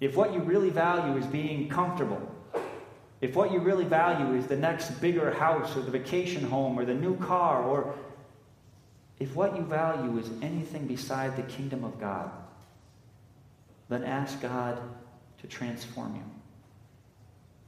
If 0.00 0.16
what 0.16 0.32
you 0.32 0.40
really 0.40 0.70
value 0.70 1.18
is 1.18 1.26
being 1.26 1.68
comfortable, 1.68 2.20
if 3.20 3.34
what 3.34 3.50
you 3.50 3.58
really 3.58 3.84
value 3.84 4.38
is 4.38 4.46
the 4.46 4.56
next 4.56 5.00
bigger 5.00 5.32
house 5.32 5.76
or 5.76 5.80
the 5.80 5.90
vacation 5.90 6.44
home 6.44 6.78
or 6.78 6.84
the 6.84 6.94
new 6.94 7.16
car, 7.16 7.62
or 7.64 7.94
if 9.18 9.34
what 9.34 9.56
you 9.56 9.62
value 9.64 10.18
is 10.18 10.30
anything 10.40 10.86
beside 10.86 11.36
the 11.36 11.42
kingdom 11.42 11.82
of 11.82 11.98
God, 11.98 12.30
then 13.88 14.04
ask 14.04 14.40
God 14.40 14.80
to 15.40 15.46
transform 15.48 16.14
you. 16.14 16.22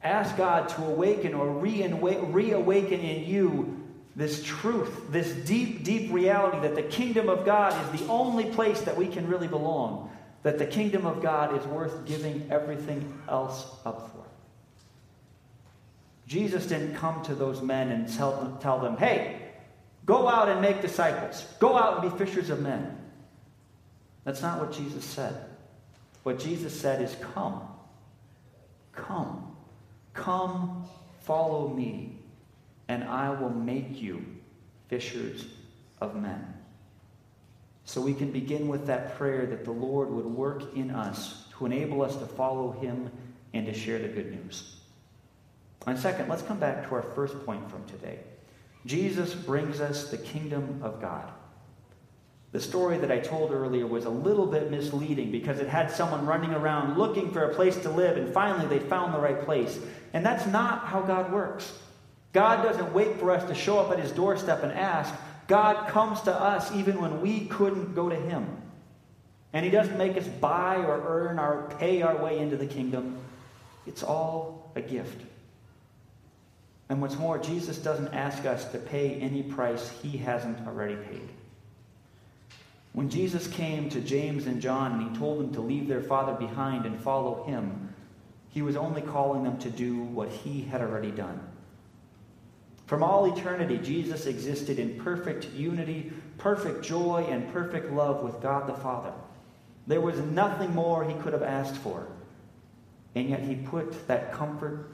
Ask 0.02 0.36
God 0.36 0.68
to 0.70 0.84
awaken 0.84 1.34
or 1.34 1.50
reawaken 1.50 3.00
in 3.00 3.24
you 3.24 3.79
this 4.16 4.42
truth, 4.42 5.10
this 5.10 5.32
deep, 5.32 5.84
deep 5.84 6.12
reality 6.12 6.60
that 6.60 6.74
the 6.74 6.82
kingdom 6.82 7.28
of 7.28 7.44
God 7.44 7.72
is 7.94 8.00
the 8.00 8.06
only 8.08 8.46
place 8.46 8.80
that 8.82 8.96
we 8.96 9.06
can 9.06 9.28
really 9.28 9.48
belong, 9.48 10.10
that 10.42 10.58
the 10.58 10.66
kingdom 10.66 11.06
of 11.06 11.22
God 11.22 11.56
is 11.56 11.64
worth 11.66 12.06
giving 12.06 12.46
everything 12.50 13.20
else 13.28 13.66
up 13.84 14.10
for. 14.10 14.24
Jesus 16.26 16.66
didn't 16.66 16.94
come 16.94 17.22
to 17.24 17.34
those 17.34 17.60
men 17.60 17.90
and 17.90 18.12
tell 18.12 18.36
them, 18.36 18.58
tell 18.58 18.78
them 18.78 18.96
hey, 18.96 19.40
go 20.06 20.28
out 20.28 20.48
and 20.48 20.60
make 20.60 20.80
disciples, 20.80 21.46
go 21.58 21.76
out 21.76 22.02
and 22.02 22.12
be 22.12 22.24
fishers 22.24 22.50
of 22.50 22.60
men. 22.60 22.96
That's 24.24 24.42
not 24.42 24.60
what 24.60 24.72
Jesus 24.72 25.04
said. 25.04 25.34
What 26.22 26.38
Jesus 26.38 26.78
said 26.78 27.00
is, 27.00 27.16
come, 27.34 27.62
come. 28.92 29.50
Come, 30.12 30.84
follow 31.20 31.68
me, 31.68 32.16
and 32.90 33.04
I 33.04 33.30
will 33.30 33.50
make 33.50 34.02
you 34.02 34.26
fishers 34.88 35.46
of 36.00 36.16
men. 36.16 36.44
So 37.84 38.00
we 38.00 38.12
can 38.12 38.32
begin 38.32 38.66
with 38.66 38.88
that 38.88 39.16
prayer 39.16 39.46
that 39.46 39.64
the 39.64 39.70
Lord 39.70 40.10
would 40.10 40.24
work 40.24 40.74
in 40.74 40.90
us 40.90 41.44
to 41.52 41.66
enable 41.66 42.02
us 42.02 42.16
to 42.16 42.26
follow 42.26 42.72
him 42.72 43.08
and 43.54 43.64
to 43.66 43.72
share 43.72 44.00
the 44.00 44.08
good 44.08 44.32
news. 44.32 44.74
And 45.86 45.96
second, 45.96 46.28
let's 46.28 46.42
come 46.42 46.58
back 46.58 46.88
to 46.88 46.96
our 46.96 47.02
first 47.02 47.46
point 47.46 47.70
from 47.70 47.84
today. 47.86 48.18
Jesus 48.86 49.34
brings 49.34 49.80
us 49.80 50.10
the 50.10 50.18
kingdom 50.18 50.80
of 50.82 51.00
God. 51.00 51.30
The 52.50 52.60
story 52.60 52.98
that 52.98 53.12
I 53.12 53.20
told 53.20 53.52
earlier 53.52 53.86
was 53.86 54.04
a 54.04 54.10
little 54.10 54.46
bit 54.46 54.68
misleading 54.68 55.30
because 55.30 55.60
it 55.60 55.68
had 55.68 55.92
someone 55.92 56.26
running 56.26 56.54
around 56.54 56.98
looking 56.98 57.30
for 57.30 57.44
a 57.44 57.54
place 57.54 57.76
to 57.82 57.90
live, 57.90 58.16
and 58.16 58.34
finally 58.34 58.66
they 58.66 58.84
found 58.84 59.14
the 59.14 59.20
right 59.20 59.40
place. 59.44 59.78
And 60.12 60.26
that's 60.26 60.46
not 60.46 60.86
how 60.86 61.02
God 61.02 61.32
works. 61.32 61.72
God 62.32 62.62
doesn't 62.62 62.92
wait 62.92 63.18
for 63.18 63.30
us 63.30 63.44
to 63.48 63.54
show 63.54 63.78
up 63.78 63.90
at 63.90 63.98
his 63.98 64.12
doorstep 64.12 64.62
and 64.62 64.72
ask. 64.72 65.12
God 65.48 65.88
comes 65.88 66.20
to 66.22 66.34
us 66.34 66.72
even 66.72 67.00
when 67.00 67.20
we 67.20 67.46
couldn't 67.46 67.94
go 67.94 68.08
to 68.08 68.14
him. 68.14 68.46
And 69.52 69.64
he 69.64 69.70
doesn't 69.70 69.98
make 69.98 70.16
us 70.16 70.28
buy 70.28 70.76
or 70.76 71.02
earn 71.04 71.38
or 71.40 71.74
pay 71.78 72.02
our 72.02 72.16
way 72.16 72.38
into 72.38 72.56
the 72.56 72.66
kingdom. 72.66 73.18
It's 73.86 74.04
all 74.04 74.70
a 74.76 74.80
gift. 74.80 75.22
And 76.88 77.00
what's 77.00 77.16
more, 77.16 77.38
Jesus 77.38 77.78
doesn't 77.78 78.14
ask 78.14 78.44
us 78.44 78.64
to 78.66 78.78
pay 78.78 79.14
any 79.14 79.42
price 79.42 79.90
he 80.02 80.18
hasn't 80.18 80.66
already 80.66 80.96
paid. 80.96 81.28
When 82.92 83.08
Jesus 83.08 83.46
came 83.46 83.88
to 83.90 84.00
James 84.00 84.46
and 84.46 84.60
John 84.60 84.92
and 84.92 85.10
he 85.10 85.18
told 85.18 85.40
them 85.40 85.52
to 85.54 85.60
leave 85.60 85.88
their 85.88 86.02
father 86.02 86.34
behind 86.34 86.86
and 86.86 87.00
follow 87.00 87.44
him, 87.44 87.94
he 88.48 88.62
was 88.62 88.76
only 88.76 89.02
calling 89.02 89.44
them 89.44 89.58
to 89.58 89.70
do 89.70 90.02
what 90.02 90.28
he 90.28 90.62
had 90.62 90.80
already 90.80 91.12
done. 91.12 91.40
From 92.90 93.04
all 93.04 93.32
eternity, 93.32 93.78
Jesus 93.78 94.26
existed 94.26 94.80
in 94.80 94.98
perfect 94.98 95.48
unity, 95.50 96.12
perfect 96.38 96.84
joy, 96.84 97.24
and 97.30 97.48
perfect 97.52 97.92
love 97.92 98.24
with 98.24 98.42
God 98.42 98.66
the 98.66 98.74
Father. 98.74 99.12
There 99.86 100.00
was 100.00 100.18
nothing 100.18 100.74
more 100.74 101.04
he 101.04 101.14
could 101.22 101.32
have 101.32 101.44
asked 101.44 101.76
for. 101.76 102.08
And 103.14 103.30
yet 103.30 103.44
he 103.44 103.54
put 103.54 104.08
that 104.08 104.32
comfort, 104.32 104.90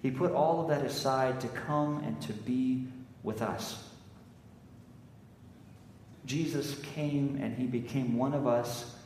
he 0.00 0.10
put 0.10 0.32
all 0.32 0.62
of 0.62 0.68
that 0.68 0.86
aside 0.86 1.38
to 1.42 1.48
come 1.48 2.02
and 2.02 2.18
to 2.22 2.32
be 2.32 2.86
with 3.22 3.42
us. 3.42 3.86
Jesus 6.24 6.76
came 6.94 7.38
and 7.42 7.58
he 7.58 7.66
became 7.66 8.16
one 8.16 8.32
of 8.32 8.46
us 8.46 8.96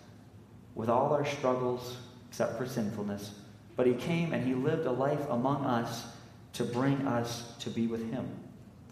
with 0.77 0.89
all 0.89 1.13
our 1.13 1.27
struggles, 1.27 1.97
except 2.29 2.57
for 2.57 2.67
sinfulness. 2.67 3.33
But 3.75 3.89
he 3.89 3.95
came 3.95 4.33
and 4.33 4.47
he 4.47 4.55
lived 4.55 4.87
a 4.87 4.93
life 4.93 5.29
among 5.29 5.67
us 5.67 6.07
to 6.55 6.65
bring 6.65 7.07
us 7.07 7.55
to 7.61 7.71
be 7.71 7.87
with 7.87 8.11
him. 8.13 8.29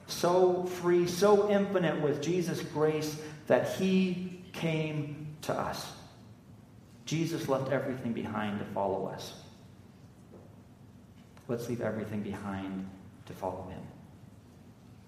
So 0.07 0.65
free, 0.65 1.07
so 1.07 1.51
infinite 1.51 2.01
was 2.01 2.19
Jesus' 2.19 2.63
grace 2.63 3.21
that 3.47 3.77
he 3.77 4.43
came 4.53 5.29
to 5.43 5.55
us. 5.55 5.93
Jesus 7.05 7.49
left 7.49 7.71
everything 7.71 8.13
behind 8.13 8.59
to 8.59 8.65
follow 8.67 9.07
us. 9.07 9.35
Let's 11.49 11.69
leave 11.69 11.81
everything 11.81 12.23
behind 12.23 12.89
to 13.27 13.33
follow 13.33 13.67
him. 13.71 13.83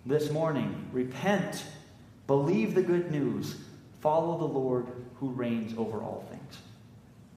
This 0.04 0.30
morning, 0.30 0.88
repent 0.92 1.64
Believe 2.26 2.74
the 2.74 2.82
good 2.82 3.10
news. 3.10 3.56
Follow 4.00 4.38
the 4.38 4.44
Lord 4.44 4.86
who 5.16 5.30
reigns 5.30 5.76
over 5.76 6.00
all 6.00 6.24
things. 6.30 6.41